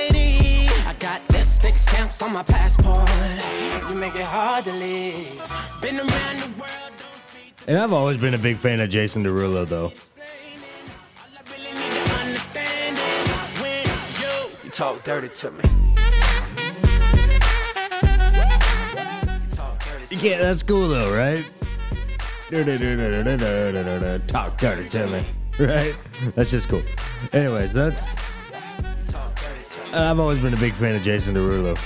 got 1.61 1.67
lipstick 1.67 1.77
stamps 1.77 2.21
on 2.21 2.33
my 2.33 2.43
passport. 2.43 3.09
You 3.89 3.95
make 3.95 4.15
it 4.15 4.23
hard 4.23 4.65
to 4.65 4.73
leave. 4.73 5.41
Been 5.81 5.97
around 5.97 6.39
the 6.39 6.49
world. 6.59 6.69
And 7.67 7.77
I've 7.77 7.93
always 7.93 8.19
been 8.19 8.33
a 8.33 8.37
big 8.37 8.57
fan 8.57 8.79
of 8.79 8.89
Jason 8.89 9.23
Derulo 9.23 9.67
though. 9.67 9.85
All 9.85 9.91
I 11.37 11.41
really 11.51 11.71
need 11.79 11.91
to 11.91 12.15
understand 12.15 12.97
is 12.97 13.61
when 13.61 13.85
you, 14.19 14.49
you 14.63 14.69
talk 14.69 15.03
dirty 15.03 15.29
to 15.29 15.51
me. 15.51 15.63
You 19.43 19.51
talk 19.51 19.83
dirty 19.83 20.15
to 20.15 20.27
Yeah, 20.27 20.39
that's 20.39 20.63
cool 20.63 20.87
though, 20.87 21.15
right? 21.15 21.49
Talk 24.27 24.57
dirty 24.57 24.89
to 24.89 25.07
me, 25.07 25.23
right? 25.59 25.95
That's 26.35 26.51
just 26.51 26.67
cool. 26.67 26.81
Anyways, 27.31 27.71
that's. 27.71 28.05
I've 29.93 30.19
always 30.19 30.39
been 30.39 30.53
a 30.53 30.57
big 30.57 30.73
fan 30.73 30.95
of 30.95 31.03
Jason 31.03 31.35
Derulo. 31.35 31.77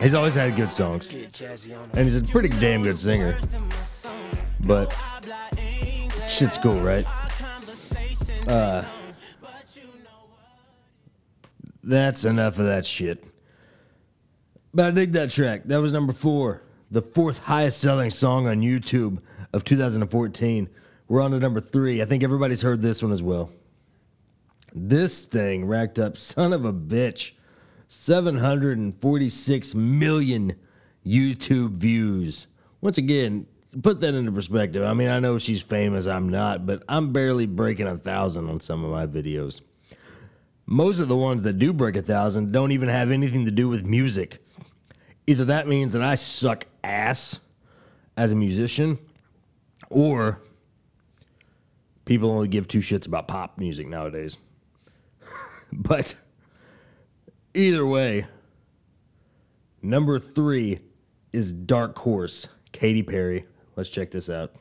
He's 0.00 0.14
always 0.14 0.34
had 0.34 0.54
good 0.56 0.70
songs, 0.70 1.10
and 1.10 2.04
he's 2.04 2.16
a 2.16 2.22
pretty 2.22 2.50
damn 2.60 2.82
good 2.82 2.98
singer. 2.98 3.38
But 4.60 4.94
shit's 6.28 6.58
cool, 6.58 6.80
right? 6.80 7.06
Uh, 8.46 8.84
that's 11.82 12.24
enough 12.24 12.58
of 12.58 12.66
that 12.66 12.84
shit. 12.84 13.24
But 14.74 14.86
I 14.86 14.90
dig 14.90 15.12
that 15.12 15.30
track. 15.30 15.62
That 15.64 15.78
was 15.78 15.92
number 15.92 16.12
four, 16.12 16.62
the 16.90 17.02
fourth 17.02 17.38
highest 17.38 17.80
selling 17.80 18.10
song 18.10 18.46
on 18.46 18.60
YouTube 18.60 19.18
of 19.54 19.64
2014. 19.64 20.68
We're 21.08 21.22
on 21.22 21.30
to 21.30 21.38
number 21.38 21.60
three. 21.60 22.02
I 22.02 22.04
think 22.04 22.22
everybody's 22.22 22.60
heard 22.60 22.82
this 22.82 23.02
one 23.02 23.12
as 23.12 23.22
well. 23.22 23.50
This 24.74 25.24
thing 25.24 25.64
racked 25.64 25.98
up, 25.98 26.16
son 26.16 26.52
of 26.52 26.64
a 26.64 26.72
bitch, 26.72 27.32
746 27.88 29.74
million 29.74 30.54
YouTube 31.06 31.72
views. 31.72 32.48
Once 32.80 32.98
again, 32.98 33.46
put 33.82 34.00
that 34.00 34.14
into 34.14 34.32
perspective. 34.32 34.84
I 34.84 34.94
mean, 34.94 35.08
I 35.08 35.20
know 35.20 35.38
she's 35.38 35.62
famous, 35.62 36.06
I'm 36.06 36.28
not, 36.28 36.66
but 36.66 36.82
I'm 36.88 37.12
barely 37.12 37.46
breaking 37.46 37.86
a 37.86 37.96
thousand 37.96 38.48
on 38.48 38.60
some 38.60 38.84
of 38.84 38.90
my 38.90 39.06
videos. 39.06 39.62
Most 40.66 41.00
of 41.00 41.08
the 41.08 41.16
ones 41.16 41.42
that 41.42 41.58
do 41.58 41.72
break 41.72 41.96
a 41.96 42.02
thousand 42.02 42.52
don't 42.52 42.72
even 42.72 42.90
have 42.90 43.10
anything 43.10 43.46
to 43.46 43.50
do 43.50 43.68
with 43.68 43.84
music. 43.84 44.44
Either 45.26 45.46
that 45.46 45.66
means 45.66 45.92
that 45.94 46.02
I 46.02 46.14
suck 46.14 46.66
ass 46.84 47.38
as 48.18 48.32
a 48.32 48.36
musician, 48.36 48.98
or 49.88 50.42
people 52.04 52.30
only 52.30 52.48
give 52.48 52.68
two 52.68 52.80
shits 52.80 53.06
about 53.06 53.28
pop 53.28 53.56
music 53.58 53.88
nowadays. 53.88 54.36
but 55.72 56.14
either 57.54 57.86
way, 57.86 58.26
number 59.82 60.18
three 60.18 60.80
is 61.32 61.52
Dark 61.52 61.98
Horse, 61.98 62.48
Katy 62.72 63.02
Perry. 63.02 63.44
Let's 63.76 63.90
check 63.90 64.10
this 64.10 64.30
out. 64.30 64.52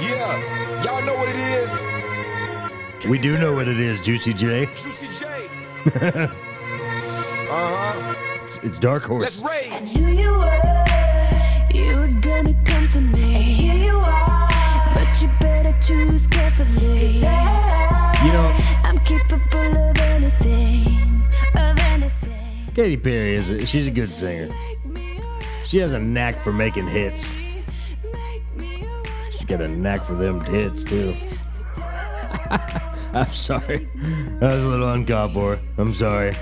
Yeah, 0.00 0.82
y'all 0.84 1.04
know 1.04 1.14
what 1.14 1.28
it 1.28 1.36
is. 1.36 3.06
We 3.08 3.18
do 3.18 3.38
know 3.38 3.54
what 3.54 3.68
it 3.68 3.80
is, 3.80 4.02
Juicy 4.02 4.34
J. 4.34 4.66
Juicy 4.66 5.06
J. 5.18 5.26
uh 5.94 6.26
huh. 7.48 8.14
It's, 8.44 8.58
it's 8.58 8.78
Dark 8.78 9.04
Horse. 9.04 9.40
Let's 9.40 9.72
rage. 9.72 10.69
To 13.00 13.16
me. 13.16 13.34
And 13.34 13.44
here 13.44 13.74
you 13.90 13.98
are, 13.98 14.48
but 14.94 15.22
you 15.22 15.28
better 15.40 15.74
choose 15.80 16.26
carefully. 16.26 17.00
'Cause 17.00 17.24
I, 17.24 18.22
You 18.24 18.32
know, 18.32 18.52
I'm 18.84 18.98
capable 18.98 19.90
of 19.90 19.98
anything, 19.98 21.22
of 21.56 21.78
anything. 21.94 22.72
Katy 22.74 22.96
Perry 22.98 23.36
is 23.36 23.48
a, 23.48 23.64
she's 23.66 23.86
a 23.86 23.90
good 23.90 24.12
singer. 24.12 24.48
Make 24.48 24.84
me 24.84 25.16
your 25.16 25.40
She 25.64 25.78
has 25.78 25.92
a 25.92 25.98
knack 25.98 26.42
for 26.44 26.52
making 26.52 26.86
hits. 26.88 27.34
She 29.36 29.44
got 29.46 29.60
a 29.62 29.68
knack 29.68 30.04
for 30.04 30.14
them 30.14 30.40
hits 30.44 30.84
too. 30.84 31.16
I'm 33.12 33.32
sorry. 33.32 33.88
That 34.40 34.52
was 34.52 34.62
a 34.64 34.68
little 34.68 34.92
uncalled 34.92 35.32
for. 35.32 35.58
I'm 35.78 35.94
sorry. 35.94 36.32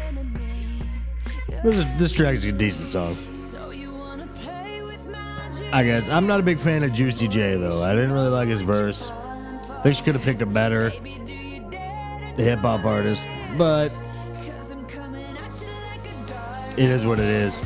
This, 1.64 1.76
is, 1.76 1.84
this 1.98 2.12
track's 2.12 2.44
a 2.44 2.52
decent 2.52 2.88
song. 2.88 3.16
I 5.70 5.84
guess 5.84 6.08
I'm 6.08 6.26
not 6.26 6.40
a 6.40 6.42
big 6.42 6.58
fan 6.58 6.82
of 6.82 6.94
Juicy 6.94 7.28
J 7.28 7.56
though. 7.58 7.82
I 7.82 7.92
didn't 7.94 8.12
really 8.12 8.30
like 8.30 8.48
his 8.48 8.62
verse. 8.62 9.10
I 9.10 9.80
think 9.82 9.96
she 9.96 10.02
could 10.02 10.14
have 10.14 10.24
picked 10.24 10.40
a 10.40 10.46
better 10.46 10.88
hip 12.36 12.58
hop 12.60 12.84
artist, 12.86 13.28
but 13.58 13.88
it 16.76 16.88
is 16.88 17.04
what 17.04 17.20
it 17.20 17.26
is. 17.26 17.60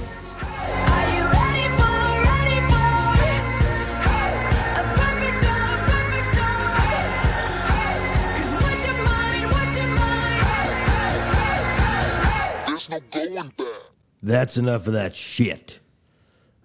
That's 14.25 14.57
enough 14.57 14.87
of 14.89 14.95
that 14.95 15.15
shit. 15.15 15.79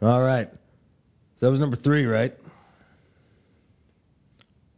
All 0.01 0.21
right. 0.21 0.49
So 1.37 1.45
that 1.45 1.51
was 1.51 1.59
number 1.59 1.75
three, 1.75 2.05
right? 2.05 2.35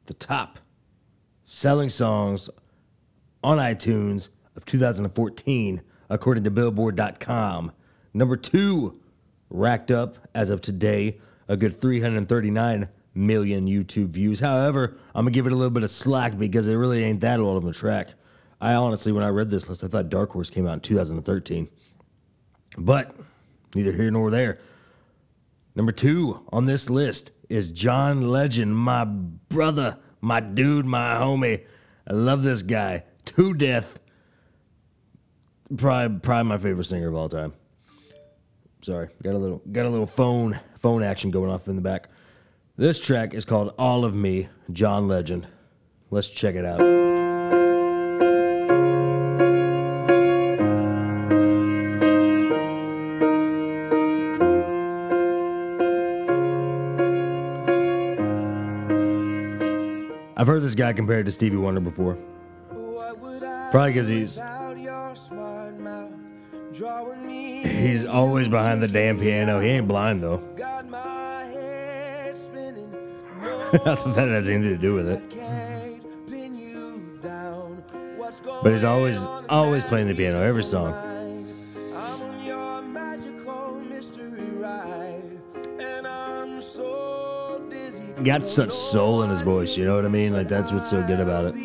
The 0.07 0.13
top 0.13 0.59
selling 1.45 1.89
songs 1.89 2.49
on 3.43 3.57
iTunes 3.57 4.27
of 4.57 4.65
2014, 4.65 5.81
according 6.09 6.43
to 6.43 6.51
Billboard.com. 6.51 7.71
Number 8.13 8.35
two, 8.35 8.99
racked 9.49 9.89
up 9.89 10.17
as 10.35 10.49
of 10.49 10.61
today, 10.61 11.19
a 11.47 11.55
good 11.55 11.79
339 11.79 12.89
million 13.15 13.65
YouTube 13.65 14.09
views. 14.09 14.41
However, 14.41 14.97
I'm 15.15 15.23
gonna 15.23 15.31
give 15.31 15.47
it 15.47 15.53
a 15.53 15.55
little 15.55 15.69
bit 15.69 15.83
of 15.83 15.89
slack 15.89 16.37
because 16.37 16.67
it 16.67 16.75
really 16.75 17.03
ain't 17.05 17.21
that 17.21 17.39
old 17.39 17.55
of 17.55 17.69
a 17.69 17.73
track. 17.73 18.09
I 18.59 18.73
honestly, 18.73 19.13
when 19.13 19.23
I 19.23 19.29
read 19.29 19.49
this 19.49 19.69
list, 19.69 19.83
I 19.85 19.87
thought 19.87 20.09
Dark 20.09 20.31
Horse 20.31 20.49
came 20.49 20.67
out 20.67 20.73
in 20.73 20.79
2013. 20.81 21.69
But 22.77 23.15
neither 23.73 23.93
here 23.93 24.11
nor 24.11 24.29
there. 24.29 24.59
Number 25.79 25.93
two 25.93 26.41
on 26.51 26.65
this 26.65 26.89
list 26.89 27.31
is 27.47 27.71
John 27.71 28.19
Legend, 28.19 28.75
my 28.75 29.05
brother, 29.05 29.97
my 30.19 30.41
dude, 30.41 30.85
my 30.85 31.15
homie. 31.15 31.63
I 32.05 32.11
love 32.11 32.43
this 32.43 32.61
guy 32.61 33.05
to 33.27 33.53
death. 33.53 33.97
Probably, 35.77 36.19
probably 36.19 36.49
my 36.49 36.57
favorite 36.57 36.83
singer 36.83 37.07
of 37.07 37.15
all 37.15 37.29
time. 37.29 37.53
Sorry, 38.81 39.07
got 39.23 39.35
a 39.35 39.37
little, 39.37 39.61
got 39.71 39.85
a 39.85 39.89
little 39.89 40.05
phone, 40.05 40.59
phone 40.79 41.01
action 41.01 41.31
going 41.31 41.49
off 41.49 41.69
in 41.69 41.77
the 41.77 41.81
back. 41.81 42.09
This 42.75 42.99
track 42.99 43.33
is 43.33 43.45
called 43.45 43.73
"All 43.79 44.03
of 44.03 44.13
Me," 44.13 44.49
John 44.73 45.07
Legend. 45.07 45.47
Let's 46.11 46.27
check 46.27 46.55
it 46.55 46.65
out. 46.65 46.98
Guy 60.79 60.93
compared 60.93 61.25
to 61.25 61.31
Stevie 61.31 61.57
Wonder 61.57 61.81
before. 61.81 62.17
Probably 63.71 63.91
because 63.91 64.07
he's 64.07 64.39
he's 67.63 68.05
always 68.05 68.47
behind 68.47 68.81
the 68.81 68.87
damn 68.87 69.19
piano. 69.19 69.59
He 69.59 69.69
ain't 69.69 69.87
blind 69.87 70.23
though. 70.23 70.41
I 73.71 73.77
that 73.77 74.15
that 74.15 74.29
has 74.29 74.47
anything 74.47 74.69
to 74.69 74.77
do 74.77 74.95
with 74.95 75.09
it. 75.09 75.21
But 78.63 78.71
he's 78.71 78.83
always 78.83 79.27
always 79.49 79.83
playing 79.83 80.07
the 80.07 80.15
piano 80.15 80.41
every 80.41 80.63
song. 80.63 81.08
Got 88.23 88.45
such 88.45 88.71
soul 88.71 89.23
in 89.23 89.29
his 89.29 89.41
voice, 89.41 89.77
you 89.77 89.86
know 89.86 89.95
what 89.95 90.05
I 90.05 90.10
mean? 90.10 90.34
Like 90.34 90.47
that's 90.47 90.71
what's 90.71 90.89
so 90.89 91.01
good 91.05 91.19
about 91.19 91.45
it. 91.45 91.55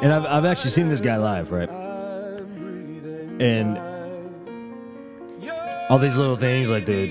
And 0.00 0.12
I've, 0.12 0.26
I've 0.26 0.44
actually 0.44 0.70
seen 0.70 0.88
this 0.88 1.00
guy 1.00 1.16
live, 1.16 1.50
right? 1.50 1.70
And 3.40 3.78
all 5.90 5.98
these 5.98 6.16
little 6.16 6.36
things, 6.36 6.70
like 6.70 6.84
the 6.84 7.06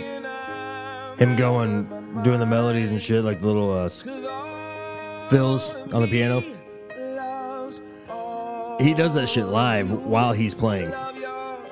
him 1.17 1.35
going, 1.35 1.85
doing 2.23 2.39
the 2.39 2.45
melodies 2.45 2.91
and 2.91 3.01
shit, 3.01 3.23
like 3.23 3.41
the 3.41 3.47
little 3.47 3.73
uh, 3.73 3.89
fills 5.29 5.71
on 5.91 6.03
the 6.03 6.07
piano. 6.07 6.41
He 8.79 8.93
does 8.93 9.13
that 9.15 9.27
shit 9.27 9.47
live 9.47 9.91
while 10.05 10.33
he's 10.33 10.53
playing, 10.53 10.93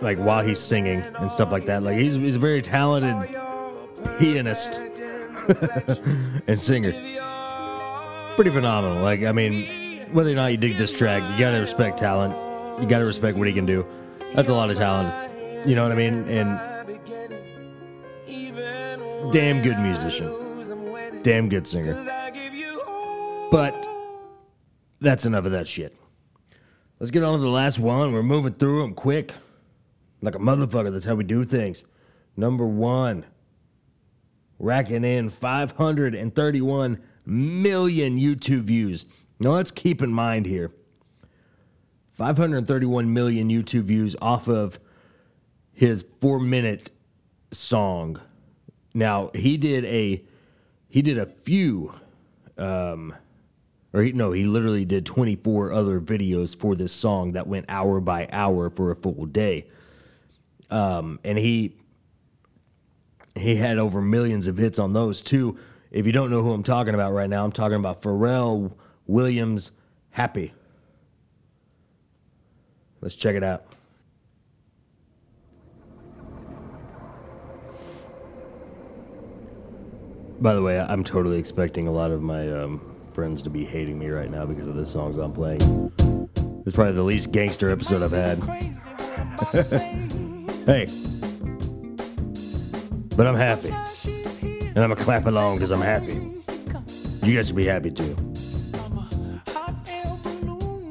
like 0.01 0.17
while 0.17 0.43
he's 0.43 0.59
singing 0.59 1.01
and 1.01 1.31
stuff 1.31 1.51
like 1.51 1.65
that. 1.65 1.83
Like 1.83 1.97
he's 1.97 2.15
he's 2.15 2.35
a 2.35 2.39
very 2.39 2.61
talented 2.61 3.29
pianist 4.19 4.73
and 6.47 6.59
singer. 6.59 6.91
Pretty 8.35 8.51
phenomenal. 8.51 9.01
Like 9.01 9.23
I 9.23 9.31
mean, 9.31 10.05
whether 10.11 10.31
or 10.31 10.35
not 10.35 10.47
you 10.47 10.57
dig 10.57 10.77
this 10.77 10.91
track, 10.91 11.23
you 11.31 11.39
gotta 11.39 11.59
respect 11.59 11.97
talent. 11.97 12.33
You 12.81 12.87
gotta 12.87 13.05
respect 13.05 13.37
what 13.37 13.47
he 13.47 13.53
can 13.53 13.65
do. 13.65 13.85
That's 14.33 14.49
a 14.49 14.53
lot 14.53 14.69
of 14.69 14.77
talent. 14.77 15.67
You 15.67 15.75
know 15.75 15.83
what 15.83 15.91
I 15.91 15.95
mean? 15.95 16.27
And 16.27 16.59
damn 19.31 19.61
good 19.63 19.79
musician. 19.79 20.31
Damn 21.23 21.49
good 21.49 21.67
singer. 21.67 21.95
But 23.51 23.87
that's 24.99 25.25
enough 25.25 25.45
of 25.45 25.51
that 25.53 25.67
shit. 25.67 25.95
Let's 26.99 27.11
get 27.11 27.23
on 27.23 27.33
to 27.33 27.39
the 27.39 27.49
last 27.49 27.79
one. 27.79 28.13
We're 28.13 28.23
moving 28.23 28.53
through 28.53 28.81
them 28.81 28.93
quick. 28.93 29.33
Like 30.25 30.35
a 30.35 30.39
motherfucker. 30.39 30.91
That's 30.91 31.05
how 31.05 31.15
we 31.15 31.23
do 31.23 31.45
things. 31.45 31.83
Number 32.35 32.65
one. 32.65 33.25
Racking 34.57 35.03
in 35.03 35.29
531 35.29 36.99
million 37.25 38.17
YouTube 38.17 38.63
views. 38.63 39.05
Now 39.39 39.51
let's 39.51 39.71
keep 39.71 40.01
in 40.01 40.11
mind 40.11 40.45
here 40.45 40.71
531 42.13 43.13
million 43.13 43.49
YouTube 43.49 43.83
views 43.83 44.15
off 44.21 44.47
of 44.47 44.79
his 45.73 46.05
four 46.21 46.39
minute 46.39 46.91
song. 47.51 48.21
Now 48.93 49.31
he 49.33 49.57
did 49.57 49.83
a 49.85 50.23
he 50.87 51.01
did 51.01 51.17
a 51.17 51.25
few 51.25 51.93
um 52.57 53.13
or 53.93 54.03
he, 54.03 54.11
no, 54.11 54.31
he 54.31 54.43
literally 54.43 54.83
did 54.83 55.05
24 55.05 55.71
other 55.71 56.01
videos 56.01 56.57
for 56.57 56.75
this 56.75 56.91
song 56.91 57.31
that 57.33 57.47
went 57.47 57.65
hour 57.69 58.01
by 58.01 58.27
hour 58.31 58.69
for 58.69 58.91
a 58.91 58.95
full 58.95 59.25
day. 59.25 59.67
Um 60.69 61.19
and 61.23 61.37
he 61.37 61.75
he 63.35 63.55
had 63.55 63.77
over 63.77 64.01
millions 64.01 64.47
of 64.47 64.57
hits 64.57 64.79
on 64.79 64.93
those 64.93 65.21
too. 65.21 65.57
If 65.91 66.05
you 66.05 66.11
don't 66.11 66.29
know 66.29 66.41
who 66.41 66.51
I'm 66.51 66.63
talking 66.63 66.93
about 66.93 67.13
right 67.13 67.29
now, 67.29 67.43
I'm 67.43 67.51
talking 67.51 67.77
about 67.77 68.01
Pharrell 68.01 68.73
Williams 69.07 69.71
Happy. 70.11 70.53
Let's 73.01 73.15
check 73.15 73.35
it 73.35 73.43
out. 73.43 73.65
By 80.39 80.53
the 80.53 80.61
way, 80.61 80.79
I'm 80.79 81.03
totally 81.03 81.37
expecting 81.37 81.87
a 81.87 81.91
lot 81.91 82.11
of 82.11 82.21
my 82.21 82.49
um, 82.51 82.95
friends 83.11 83.41
to 83.43 83.49
be 83.49 83.65
hating 83.65 83.99
me 83.99 84.07
right 84.07 84.31
now 84.31 84.45
because 84.45 84.67
of 84.67 84.75
the 84.75 84.85
songs 84.85 85.17
I'm 85.17 85.33
playing. 85.33 85.91
It's 86.65 86.75
probably 86.75 86.93
the 86.93 87.03
least 87.03 87.31
gangster 87.31 87.69
episode 87.69 88.03
I've 88.03 88.11
had. 88.11 90.15
hey. 90.65 90.87
But 93.15 93.27
I'm 93.27 93.35
happy. 93.35 93.69
And 93.69 94.77
I'm 94.83 94.89
going 94.89 94.95
to 94.95 95.03
clap 95.03 95.25
along 95.25 95.55
because 95.55 95.71
I'm 95.71 95.81
happy. 95.81 96.13
You 97.23 97.35
guys 97.35 97.47
should 97.47 97.55
be 97.55 97.65
happy 97.65 97.91
too. 97.91 98.15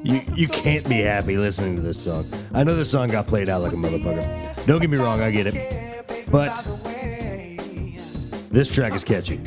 You, 0.03 0.21
you 0.35 0.49
can't 0.49 0.87
be 0.89 1.01
happy 1.01 1.37
listening 1.37 1.77
to 1.77 1.83
this 1.83 2.03
song. 2.03 2.27
I 2.53 2.65
know 2.65 2.77
this 2.77 2.91
song 2.91 3.09
got 3.09 3.27
played 3.27 3.49
out 3.49 3.63
like 3.63 3.73
a 3.73 3.77
motherfucker. 3.77 4.67
Don't 4.67 4.81
get 4.81 4.91
me 4.91 4.99
wrong, 4.99 5.21
I 5.21 5.31
get 5.31 5.47
it. 5.47 6.31
But 6.31 6.51
this 8.51 8.73
track 8.73 8.95
is 8.95 9.05
catchy. 9.05 9.41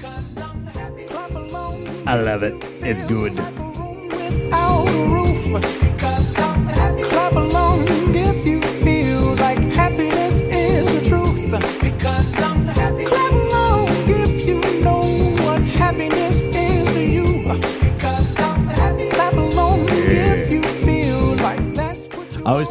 I 2.06 2.22
love 2.22 2.44
it. 2.44 2.54
It's 2.82 3.02
good. 3.04 3.34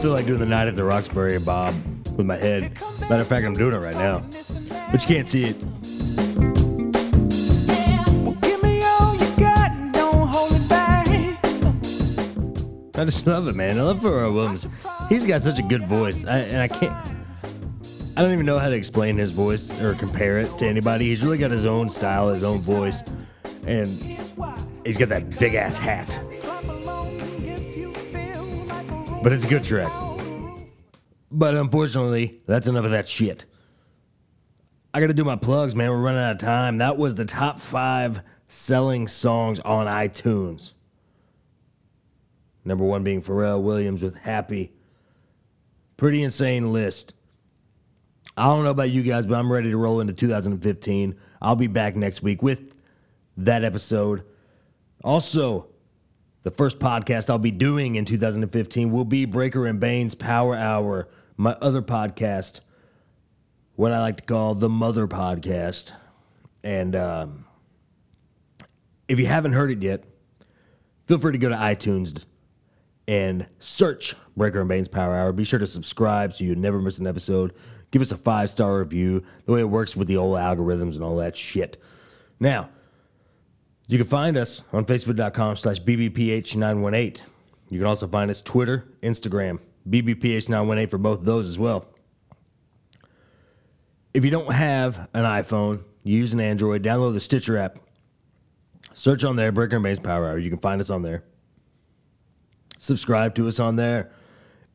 Feel 0.07 0.13
like 0.13 0.27
doing 0.27 0.39
the 0.39 0.47
night 0.47 0.69
at 0.69 0.77
the 0.77 0.85
Roxbury 0.85 1.37
Bob 1.41 1.75
with 2.17 2.25
my 2.25 2.37
head. 2.37 2.71
Matter 3.01 3.23
of 3.23 3.27
fact, 3.27 3.45
I'm 3.45 3.55
doing 3.55 3.75
it 3.75 3.79
right 3.79 3.97
now. 3.97 4.21
But 4.93 5.03
you 5.03 5.17
can't 5.17 5.29
see 5.29 5.43
it. 5.43 5.57
I 12.95 13.05
just 13.05 13.27
love 13.27 13.49
it, 13.49 13.57
man. 13.57 13.81
I 13.81 13.83
love 13.83 13.99
Pharrell 13.99 14.33
Williams. 14.33 14.69
He's 15.09 15.27
got 15.27 15.43
such 15.43 15.59
a 15.59 15.63
good 15.63 15.85
voice, 15.89 16.25
I, 16.25 16.39
and 16.39 16.63
I 16.63 16.69
can't. 16.69 16.95
I 18.17 18.23
don't 18.23 18.33
even 18.33 18.47
know 18.47 18.61
how 18.61 18.69
to 18.69 18.77
explain 18.77 19.17
his 19.17 19.33
voice 19.33 19.81
or 19.81 19.97
compare 19.97 20.39
it 20.39 20.57
to 20.59 20.69
anybody. 20.69 21.07
He's 21.07 21.25
really 21.25 21.39
got 21.39 21.51
his 21.51 21.67
own 21.67 21.89
style, 21.89 22.29
his 22.29 22.45
own 22.45 22.61
voice, 22.61 23.03
and 23.67 23.89
he's 24.85 24.99
got 24.99 25.09
that 25.09 25.37
big 25.41 25.55
ass 25.55 25.79
hat. 25.79 26.17
But 29.27 29.33
it's 29.33 29.45
a 29.45 29.49
good 29.49 29.65
track. 29.65 29.91
But 31.33 31.57
unfortunately, 31.57 32.43
that's 32.47 32.69
enough 32.69 32.85
of 32.85 32.93
that 32.93 33.09
shit. 33.09 33.45
I 34.95 35.01
gotta 35.01 35.15
do 35.15 35.25
my 35.25 35.35
plugs, 35.35 35.75
man. 35.75 35.91
We're 35.91 36.01
running 36.01 36.21
out 36.21 36.31
of 36.31 36.39
time. 36.39 36.79
That 36.79 36.97
was 36.97 37.17
the 37.17 37.25
top 37.25 37.59
five 37.59 38.21
selling 38.47 39.09
songs 39.09 39.59
on 39.59 39.89
iTunes. 39.89 40.75
Number 42.65 42.85
one 42.85 43.03
being 43.03 43.21
Pharrell 43.21 43.61
Williams 43.61 44.01
with 44.01 44.15
Happy. 44.15 44.71
Pretty 45.97 46.23
insane 46.23 46.73
list. 46.73 47.13
I 48.37 48.45
don't 48.45 48.63
know 48.63 48.71
about 48.71 48.91
you 48.91 49.03
guys, 49.03 49.27
but 49.27 49.41
I'm 49.41 49.53
ready 49.53 49.73
to 49.73 49.77
roll 49.77 49.99
into 49.99 50.13
2015. 50.13 51.17
I'll 51.43 51.57
be 51.57 51.67
back 51.67 51.97
next 51.97 52.23
week 52.23 52.45
with 52.45 52.77
that 53.39 53.65
episode. 53.65 54.23
Also, 55.03 55.67
the 56.47 56.53
first 56.53 56.79
podcast 56.79 57.29
I'll 57.29 57.39
be 57.39 57.51
doing 57.51 57.97
in 57.97 58.05
2015 58.05 58.93
will 58.93 59.05
be 59.05 59.25
Breaker 59.25 59.67
and 59.67 59.81
Bayn's 59.81 60.15
Power 60.15 60.55
Hour, 60.55 61.09
my 61.37 61.55
other 61.55 61.83
podcast, 61.83 62.61
what 63.75 63.91
I 63.91 64.01
like 64.01 64.19
to 64.19 64.23
call 64.23 64.55
the 64.55 64.69
Mother 64.69 65.09
Podcast. 65.09 65.91
And 66.63 66.95
um, 66.95 67.47
if 69.09 69.19
you 69.19 69.27
haven't 69.27 69.55
heard 69.55 69.73
it 69.73 69.83
yet, 69.83 70.05
feel 71.09 71.19
free 71.19 71.33
to 71.33 71.39
go 71.39 71.49
to 71.49 71.57
iTunes 71.57 72.23
and 73.09 73.49
search 73.59 74.15
Breaker 74.37 74.61
and 74.61 74.69
Bayn's 74.69 74.87
Power 74.87 75.17
Hour. 75.17 75.33
Be 75.33 75.43
sure 75.43 75.59
to 75.59 75.67
subscribe 75.67 76.33
so 76.33 76.45
you 76.45 76.55
never 76.55 76.81
miss 76.81 77.01
an 77.01 77.09
episode. 77.09 77.55
Give 77.91 78.01
us 78.01 78.13
a 78.13 78.17
five 78.17 78.51
star 78.51 78.79
review. 78.79 79.25
The 79.47 79.53
way 79.53 79.61
it 79.63 79.69
works 79.69 79.97
with 79.97 80.07
the 80.07 80.17
old 80.17 80.39
algorithms 80.39 80.95
and 80.95 81.03
all 81.03 81.17
that 81.17 81.37
shit. 81.37 81.83
Now, 82.39 82.69
you 83.87 83.99
can 83.99 84.07
find 84.07 84.37
us 84.37 84.63
on 84.73 84.85
Facebook.com 84.85 85.57
slash 85.57 85.81
BBPH918. 85.81 87.23
You 87.69 87.79
can 87.79 87.87
also 87.87 88.07
find 88.07 88.31
us 88.31 88.41
Twitter, 88.41 88.87
Instagram, 89.03 89.59
BBPH918 89.89 90.91
for 90.91 90.99
both 90.99 91.21
of 91.21 91.25
those 91.25 91.49
as 91.49 91.59
well. 91.59 91.87
If 94.15 94.25
you 94.25 94.31
don't 94.31 94.53
have 94.53 95.09
an 95.15 95.25
iPhone, 95.25 95.83
you 96.03 96.17
use 96.17 96.33
an 96.33 96.41
Android, 96.41 96.83
download 96.83 97.13
the 97.13 97.21
Stitcher 97.21 97.59
app. 97.59 97.79
Search 98.95 99.25
on 99.25 99.37
there, 99.37 99.53
Breaker 99.53 99.77
and 99.77 99.83
Bayn's 99.83 99.99
Power 99.99 100.27
Hour. 100.27 100.39
You 100.39 100.49
can 100.49 100.59
find 100.59 100.81
us 100.81 100.89
on 100.89 101.03
there. 101.03 101.25
Subscribe 102.79 103.35
to 103.35 103.47
us 103.47 103.61
on 103.61 103.77
there. 103.77 104.11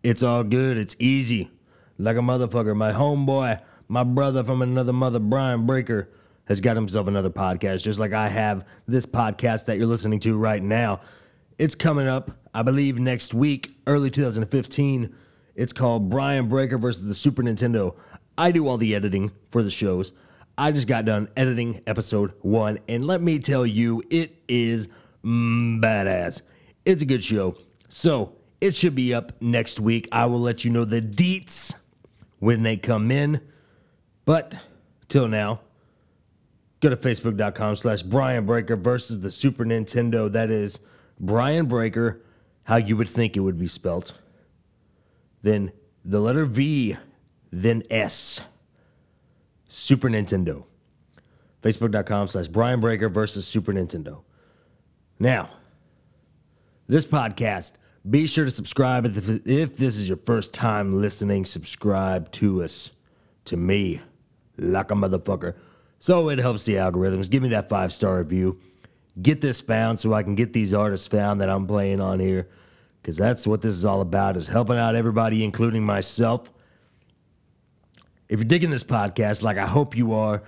It's 0.03 0.23
all 0.23 0.43
good. 0.43 0.77
It's 0.77 0.95
easy. 0.99 1.49
Like 1.97 2.17
a 2.17 2.19
motherfucker. 2.19 2.75
My 2.75 2.91
homeboy, 2.91 3.61
my 3.87 4.03
brother 4.03 4.43
from 4.43 4.61
another 4.61 4.93
mother, 4.93 5.19
Brian 5.19 5.65
Breaker, 5.65 6.09
has 6.51 6.59
got 6.59 6.75
himself 6.75 7.07
another 7.07 7.29
podcast, 7.29 7.81
just 7.81 7.97
like 7.97 8.11
I 8.11 8.27
have 8.27 8.65
this 8.85 9.05
podcast 9.05 9.67
that 9.67 9.77
you're 9.77 9.87
listening 9.87 10.19
to 10.19 10.35
right 10.35 10.61
now. 10.61 10.99
It's 11.57 11.75
coming 11.75 12.09
up, 12.09 12.29
I 12.53 12.61
believe, 12.61 12.99
next 12.99 13.33
week, 13.33 13.73
early 13.87 14.11
2015. 14.11 15.15
It's 15.55 15.71
called 15.71 16.09
Brian 16.09 16.49
Breaker 16.49 16.77
versus 16.77 17.05
the 17.05 17.15
Super 17.15 17.41
Nintendo. 17.41 17.95
I 18.37 18.51
do 18.51 18.67
all 18.67 18.77
the 18.77 18.93
editing 18.93 19.31
for 19.49 19.63
the 19.63 19.69
shows. 19.69 20.11
I 20.57 20.73
just 20.73 20.89
got 20.89 21.05
done 21.05 21.29
editing 21.37 21.81
episode 21.87 22.33
one, 22.41 22.79
and 22.89 23.07
let 23.07 23.21
me 23.21 23.39
tell 23.39 23.65
you, 23.65 24.03
it 24.09 24.35
is 24.49 24.89
badass. 25.23 26.41
It's 26.83 27.01
a 27.01 27.05
good 27.05 27.23
show. 27.23 27.55
So 27.87 28.35
it 28.59 28.75
should 28.75 28.93
be 28.93 29.13
up 29.13 29.41
next 29.41 29.79
week. 29.79 30.09
I 30.11 30.25
will 30.25 30.41
let 30.41 30.65
you 30.65 30.71
know 30.71 30.83
the 30.83 31.01
deets 31.01 31.73
when 32.39 32.63
they 32.63 32.75
come 32.75 33.09
in. 33.09 33.39
But 34.25 34.53
till 35.07 35.29
now, 35.29 35.61
go 36.81 36.89
to 36.89 36.97
facebook.com 36.97 37.75
slash 37.75 38.01
Brian 38.01 38.45
Breaker 38.45 38.75
versus 38.75 39.21
the 39.21 39.31
Super 39.31 39.63
Nintendo. 39.63 40.31
That 40.31 40.49
is 40.49 40.79
Brian 41.19 41.67
Breaker, 41.67 42.21
how 42.63 42.77
you 42.77 42.97
would 42.97 43.09
think 43.09 43.37
it 43.37 43.39
would 43.41 43.59
be 43.59 43.67
spelt. 43.67 44.13
Then 45.43 45.71
the 46.03 46.19
letter 46.19 46.45
V, 46.45 46.97
then 47.51 47.83
S. 47.89 48.41
Super 49.67 50.09
Nintendo. 50.09 50.65
Facebook.com 51.61 52.27
slash 52.27 52.47
Brian 52.47 52.81
Breaker 52.81 53.07
versus 53.07 53.47
Super 53.47 53.71
Nintendo. 53.71 54.23
Now, 55.19 55.51
this 56.87 57.05
podcast, 57.05 57.73
be 58.09 58.25
sure 58.25 58.45
to 58.45 58.51
subscribe 58.51 59.05
if, 59.05 59.45
if 59.45 59.77
this 59.77 59.97
is 59.97 60.09
your 60.09 60.17
first 60.17 60.53
time 60.53 60.99
listening. 60.99 61.45
Subscribe 61.45 62.31
to 62.33 62.63
us, 62.63 62.89
to 63.45 63.55
me, 63.55 64.01
like 64.57 64.89
a 64.89 64.95
motherfucker. 64.95 65.53
So 66.01 66.29
it 66.29 66.39
helps 66.39 66.63
the 66.63 66.73
algorithms. 66.73 67.29
Give 67.29 67.43
me 67.43 67.49
that 67.49 67.69
five 67.69 67.93
star 67.93 68.17
review. 68.17 68.59
Get 69.21 69.39
this 69.39 69.61
found 69.61 69.99
so 69.99 70.15
I 70.15 70.23
can 70.23 70.33
get 70.33 70.51
these 70.51 70.73
artists 70.73 71.05
found 71.05 71.41
that 71.41 71.49
I'm 71.49 71.67
playing 71.67 72.01
on 72.01 72.19
here. 72.19 72.49
Because 72.99 73.17
that's 73.17 73.45
what 73.45 73.61
this 73.61 73.75
is 73.75 73.85
all 73.85 74.01
about, 74.01 74.35
is 74.35 74.47
helping 74.47 74.79
out 74.79 74.95
everybody, 74.95 75.43
including 75.43 75.83
myself. 75.83 76.51
If 78.29 78.39
you're 78.39 78.47
digging 78.47 78.71
this 78.71 78.83
podcast, 78.83 79.43
like 79.43 79.59
I 79.59 79.67
hope 79.67 79.95
you 79.95 80.13
are, 80.13 80.41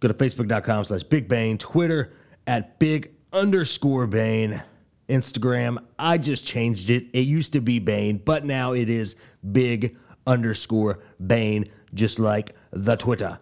go 0.00 0.08
to 0.08 0.14
facebook.com 0.14 0.84
slash 0.84 1.04
Big 1.04 1.26
Bayn, 1.26 1.58
Twitter 1.58 2.12
at 2.46 2.78
Big 2.78 3.10
underscore 3.32 4.06
Bayn, 4.06 4.62
Instagram. 5.08 5.78
I 5.98 6.18
just 6.18 6.44
changed 6.46 6.90
it. 6.90 7.06
It 7.14 7.20
used 7.20 7.54
to 7.54 7.62
be 7.62 7.80
Bayn, 7.80 8.22
but 8.22 8.44
now 8.44 8.72
it 8.72 8.90
is 8.90 9.16
Big 9.52 9.96
underscore 10.26 10.98
Bayn, 11.22 11.70
just 11.94 12.18
like 12.18 12.54
the 12.72 12.96
Twitter. 12.96 13.38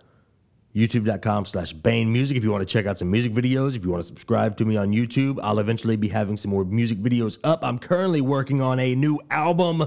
YouTube.com 0.76 1.46
slash 1.46 1.74
Bayn 1.74 2.08
Music 2.08 2.36
if 2.36 2.44
you 2.44 2.52
want 2.52 2.60
to 2.60 2.70
check 2.70 2.84
out 2.84 2.98
some 2.98 3.10
music 3.10 3.32
videos. 3.32 3.74
If 3.74 3.82
you 3.82 3.90
want 3.90 4.02
to 4.02 4.06
subscribe 4.06 4.58
to 4.58 4.66
me 4.66 4.76
on 4.76 4.92
YouTube, 4.92 5.40
I'll 5.42 5.58
eventually 5.58 5.96
be 5.96 6.08
having 6.08 6.36
some 6.36 6.50
more 6.50 6.66
music 6.66 6.98
videos 6.98 7.38
up. 7.44 7.64
I'm 7.64 7.78
currently 7.78 8.20
working 8.20 8.60
on 8.60 8.78
a 8.78 8.94
new 8.94 9.18
album. 9.30 9.86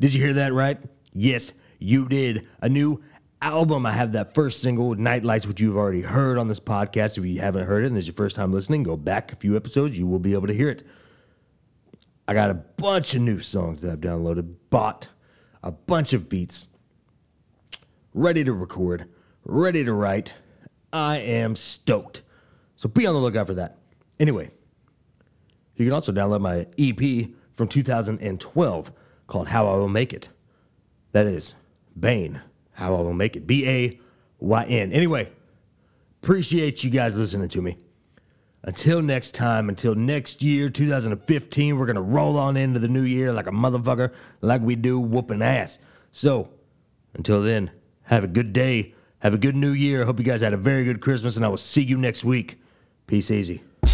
Did 0.00 0.14
you 0.14 0.24
hear 0.24 0.32
that 0.32 0.54
right? 0.54 0.78
Yes, 1.12 1.52
you 1.78 2.08
did. 2.08 2.48
A 2.62 2.68
new 2.68 3.02
album. 3.42 3.84
I 3.84 3.92
have 3.92 4.12
that 4.12 4.32
first 4.32 4.62
single, 4.62 4.94
Night 4.94 5.22
Lights, 5.22 5.46
which 5.46 5.60
you've 5.60 5.76
already 5.76 6.00
heard 6.00 6.38
on 6.38 6.48
this 6.48 6.60
podcast. 6.60 7.18
If 7.18 7.26
you 7.26 7.38
haven't 7.42 7.66
heard 7.66 7.84
it 7.84 7.88
and 7.88 7.96
this 7.96 8.04
is 8.04 8.08
your 8.08 8.14
first 8.14 8.36
time 8.36 8.54
listening, 8.54 8.82
go 8.82 8.96
back 8.96 9.32
a 9.32 9.36
few 9.36 9.54
episodes. 9.54 9.98
You 9.98 10.06
will 10.06 10.18
be 10.18 10.32
able 10.32 10.46
to 10.46 10.54
hear 10.54 10.70
it. 10.70 10.86
I 12.26 12.32
got 12.32 12.48
a 12.48 12.54
bunch 12.54 13.14
of 13.14 13.20
new 13.20 13.40
songs 13.40 13.82
that 13.82 13.90
I've 13.90 14.00
downloaded, 14.00 14.54
bought 14.70 15.08
a 15.62 15.72
bunch 15.72 16.14
of 16.14 16.30
beats, 16.30 16.68
ready 18.14 18.44
to 18.44 18.52
record, 18.54 19.08
ready 19.44 19.84
to 19.84 19.92
write. 19.92 20.34
I 20.92 21.18
am 21.18 21.56
stoked. 21.56 22.22
So 22.76 22.88
be 22.88 23.06
on 23.06 23.14
the 23.14 23.20
lookout 23.20 23.46
for 23.46 23.54
that. 23.54 23.78
Anyway, 24.18 24.50
you 25.76 25.84
can 25.84 25.92
also 25.92 26.12
download 26.12 26.40
my 26.40 26.66
EP 26.78 27.30
from 27.54 27.68
2012 27.68 28.92
called 29.26 29.48
How 29.48 29.68
I 29.68 29.76
Will 29.76 29.88
Make 29.88 30.12
It. 30.12 30.28
That 31.12 31.26
is 31.26 31.54
Bayn, 31.98 32.40
How 32.72 32.94
I 32.94 33.00
Will 33.00 33.12
Make 33.12 33.36
It. 33.36 33.46
B 33.46 33.66
A 33.68 34.00
Y 34.38 34.64
N. 34.64 34.92
Anyway, 34.92 35.30
appreciate 36.22 36.84
you 36.84 36.90
guys 36.90 37.16
listening 37.16 37.48
to 37.48 37.62
me. 37.62 37.78
Until 38.62 39.00
next 39.00 39.34
time, 39.34 39.70
until 39.70 39.94
next 39.94 40.42
year, 40.42 40.68
2015, 40.68 41.78
we're 41.78 41.86
going 41.86 41.96
to 41.96 42.02
roll 42.02 42.36
on 42.36 42.58
into 42.58 42.78
the 42.78 42.88
new 42.88 43.02
year 43.02 43.32
like 43.32 43.46
a 43.46 43.52
motherfucker, 43.52 44.12
like 44.42 44.60
we 44.60 44.76
do 44.76 45.00
whooping 45.00 45.40
ass. 45.40 45.78
So, 46.12 46.50
until 47.14 47.40
then, 47.40 47.70
have 48.02 48.24
a 48.24 48.28
good 48.28 48.52
day. 48.52 48.94
Have 49.20 49.34
a 49.34 49.38
good 49.38 49.54
new 49.54 49.72
year. 49.72 50.06
Hope 50.06 50.18
you 50.18 50.24
guys 50.24 50.40
had 50.40 50.54
a 50.54 50.56
very 50.56 50.84
good 50.84 51.00
Christmas, 51.00 51.36
and 51.36 51.44
I 51.44 51.48
will 51.48 51.58
see 51.58 51.82
you 51.82 51.98
next 51.98 52.24
week. 52.24 52.58
Peace 53.06 53.30
easy. 53.30 53.62
I 53.82 53.86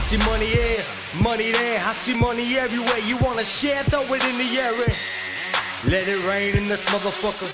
see 0.00 0.16
money 0.30 0.46
here, 0.46 0.82
money 1.22 1.52
there. 1.52 1.80
I 1.84 1.92
see 1.92 2.16
money 2.18 2.56
everywhere. 2.56 2.98
You 3.06 3.18
wanna 3.18 3.44
share? 3.44 3.82
Throw 3.84 4.02
it 4.14 4.24
in 4.26 4.38
the 4.38 4.58
air. 4.58 4.72
and 4.72 5.92
Let 5.92 6.08
it 6.08 6.24
rain 6.26 6.56
in 6.56 6.66
this 6.66 6.86
motherfucker. 6.86 7.52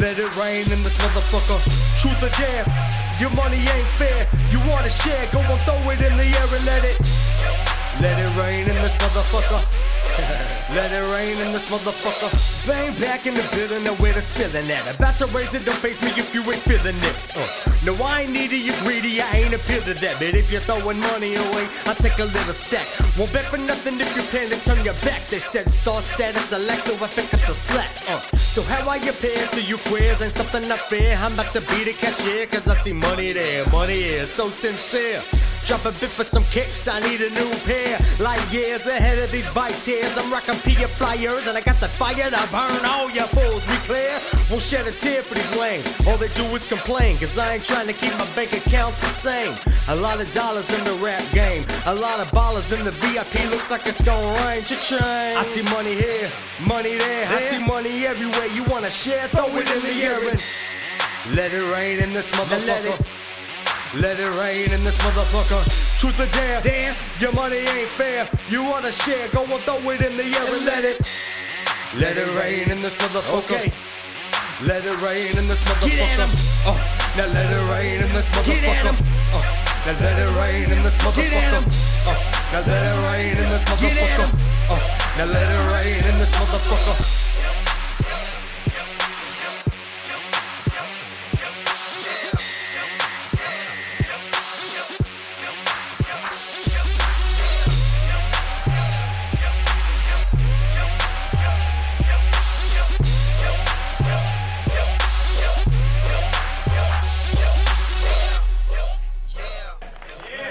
Let 0.00 0.18
it 0.18 0.36
rain 0.36 0.64
in 0.72 0.82
this 0.82 0.98
motherfucker. 0.98 1.58
Truth 2.00 2.22
or 2.26 2.32
dare, 2.38 2.64
your 3.20 3.30
money 3.36 3.60
ain't 3.60 3.90
fair. 4.00 4.26
You 4.50 4.58
wanna 4.70 4.88
share? 4.88 5.28
Go 5.30 5.40
and 5.40 5.60
throw 5.68 5.76
it 5.92 6.00
in 6.00 6.16
the 6.16 6.24
air 6.24 6.48
and 6.56 6.64
let 6.64 6.84
it. 6.84 6.96
Let 8.00 8.16
it 8.18 8.32
rain 8.40 8.64
in 8.64 8.74
this 8.80 8.96
motherfucker. 8.96 9.99
Let 10.76 10.92
it 10.92 11.02
rain 11.10 11.34
in 11.44 11.52
this 11.52 11.70
motherfucker. 11.70 12.30
Bang 12.68 12.94
back 13.00 13.26
in 13.26 13.34
the 13.34 13.42
building 13.56 13.82
and 13.86 13.96
where 13.98 14.12
the 14.12 14.20
ceiling 14.22 14.70
at. 14.70 14.86
About 14.94 15.18
to 15.18 15.26
raise 15.34 15.54
it, 15.54 15.64
don't 15.64 15.76
face 15.76 15.98
me 16.02 16.10
if 16.14 16.30
you 16.34 16.42
ain't 16.46 16.62
feeling 16.62 16.94
it. 16.94 17.16
Uh, 17.34 17.42
no, 17.82 17.92
I 17.98 18.22
ain't 18.22 18.32
needy, 18.32 18.58
you 18.58 18.72
greedy, 18.86 19.20
I 19.20 19.42
ain't 19.42 19.54
appeal 19.54 19.82
to 19.90 19.94
that. 19.98 20.22
But 20.22 20.38
if 20.38 20.52
you're 20.52 20.62
throwing 20.62 21.00
money 21.10 21.34
away, 21.34 21.66
I'll 21.90 21.98
take 21.98 22.18
a 22.22 22.28
little 22.28 22.54
stack. 22.54 22.86
Won't 23.18 23.32
bet 23.32 23.50
for 23.50 23.58
nothing 23.58 23.98
if 23.98 24.14
you 24.14 24.22
plan 24.30 24.46
to 24.54 24.58
turn 24.62 24.78
your 24.84 24.98
back. 25.02 25.26
They 25.26 25.42
said 25.42 25.68
star 25.68 26.00
status, 26.00 26.52
Alexa, 26.52 26.94
I 27.02 27.08
pick 27.18 27.34
up 27.34 27.42
the 27.50 27.56
slack. 27.56 27.90
Uh, 28.06 28.22
so 28.38 28.62
how 28.62 28.86
I 28.88 29.02
appear 29.02 29.42
to 29.58 29.60
you 29.62 29.76
queers 29.90 30.22
ain't 30.22 30.32
something 30.32 30.70
I 30.70 30.76
fair. 30.76 31.16
I'm 31.18 31.34
about 31.34 31.52
to 31.54 31.60
be 31.66 31.82
the 31.82 31.94
cashier, 31.98 32.46
cause 32.46 32.68
I 32.68 32.74
see 32.74 32.92
money 32.92 33.32
there. 33.32 33.66
Money 33.70 34.22
is 34.22 34.30
so 34.30 34.50
sincere. 34.50 35.18
Drop 35.66 35.84
a 35.86 35.92
bit 36.02 36.10
for 36.10 36.24
some 36.24 36.44
kicks, 36.50 36.88
I 36.88 36.98
need 37.00 37.20
a 37.20 37.30
new 37.30 37.50
pair. 37.64 37.98
Like 38.18 38.40
years 38.52 38.86
ahead 38.86 39.18
of 39.18 39.30
these 39.30 39.48
bite 39.54 39.78
tears, 39.78 40.18
I'm 40.18 40.30
rocking 40.32 40.58
P 40.66 40.74
flyers, 40.98 41.46
and 41.46 41.56
I 41.56 41.62
got 41.62 41.78
the 41.78 41.88
fire 41.88 42.28
to 42.28 42.42
burn 42.50 42.82
all 42.84 43.10
your 43.10 43.28
fools. 43.30 43.62
We 43.70 43.76
clear? 43.86 44.10
Won't 44.50 44.62
shed 44.62 44.86
a 44.86 44.92
tear 44.92 45.22
for 45.22 45.34
these 45.34 45.54
lanes. 45.56 45.86
All 46.06 46.18
they 46.18 46.28
do 46.34 46.44
is 46.54 46.66
complain, 46.66 47.16
cause 47.18 47.38
I 47.38 47.54
ain't 47.54 47.64
trying 47.64 47.86
to 47.86 47.94
keep 47.94 48.12
my 48.18 48.26
bank 48.34 48.52
account 48.52 48.94
the 48.98 49.06
same. 49.06 49.54
A 49.88 49.96
lot 49.96 50.20
of 50.20 50.26
dollars 50.34 50.74
in 50.74 50.82
the 50.84 50.96
rap 51.04 51.22
game, 51.32 51.62
a 51.86 51.94
lot 51.94 52.18
of 52.18 52.26
ballers 52.32 52.76
in 52.76 52.84
the 52.84 52.92
VIP. 53.02 53.34
Looks 53.50 53.70
like 53.70 53.86
it's 53.86 54.02
gonna 54.02 54.26
rain. 54.46 54.62
Cha-ching. 54.62 55.38
I 55.38 55.44
see 55.46 55.62
money 55.70 55.94
here, 55.94 56.28
money 56.66 56.98
there. 56.98 57.26
I 57.30 57.38
see 57.40 57.62
money 57.64 58.06
everywhere. 58.06 58.48
You 58.54 58.64
wanna 58.64 58.90
share? 58.90 59.22
Throw 59.28 59.46
it 59.54 59.70
in 59.70 59.80
the 59.86 59.94
air 60.02 60.18
and 60.18 61.36
let 61.36 61.52
it 61.52 61.64
rain 61.72 62.00
in 62.02 62.12
this 62.12 62.32
motherfucker. 62.32 63.29
Let 63.98 64.20
it 64.20 64.30
rain 64.38 64.70
in 64.70 64.84
this 64.84 64.98
motherfucker. 64.98 65.66
Truth 65.98 66.22
or 66.22 66.30
dare, 66.38 66.60
damn, 66.62 66.94
your 67.18 67.32
money 67.32 67.58
ain't 67.58 67.90
fair. 67.98 68.22
You 68.48 68.62
wanna 68.62 68.92
share? 68.92 69.26
Go 69.34 69.42
and 69.42 69.60
throw 69.66 69.82
it 69.90 70.00
in 70.00 70.16
the 70.16 70.22
air 70.22 70.46
and 70.46 70.64
let 70.64 70.84
it. 70.84 71.02
Let 71.98 72.16
it 72.16 72.30
rain 72.38 72.70
in 72.70 72.82
this 72.82 72.96
motherfucker. 72.98 73.50
Okay. 73.50 73.72
Let 74.62 74.84
it 74.86 74.94
rain 75.02 75.36
in 75.36 75.48
this 75.48 75.64
motherfucker. 75.66 75.90
Get 75.90 76.06
at 76.06 76.20
'em. 76.22 76.30
Oh, 76.70 76.78
now 77.16 77.26
let 77.34 77.50
it 77.50 77.64
rain 77.66 77.98
in 77.98 78.12
this 78.14 78.28
motherfucker. 78.30 78.62
Get 78.62 78.78
at 78.78 78.86
'em. 78.86 78.96
Oh, 79.34 79.42
now 79.82 79.98
let 79.98 80.18
it 80.22 80.30
rain 80.38 80.70
in 80.70 80.82
this 80.84 80.98
motherfucker. 81.02 81.26
Get 81.26 81.42
at 81.42 81.54
'em. 81.58 81.64
Oh, 82.06 82.14
now 82.52 82.62
let 82.62 82.82
it 82.86 82.98
rain 83.10 83.36
in 83.42 83.50
this 83.50 83.64
motherfucker. 83.64 84.30
Oh, 84.70 84.78
now 85.18 85.24
let 85.34 85.50
it 85.50 85.62
rain 85.66 86.04
in 86.06 86.18
this 86.20 86.30
motherfucker. 86.38 87.69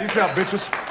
Peace 0.09 0.17
out, 0.17 0.35
bitches. 0.35 0.88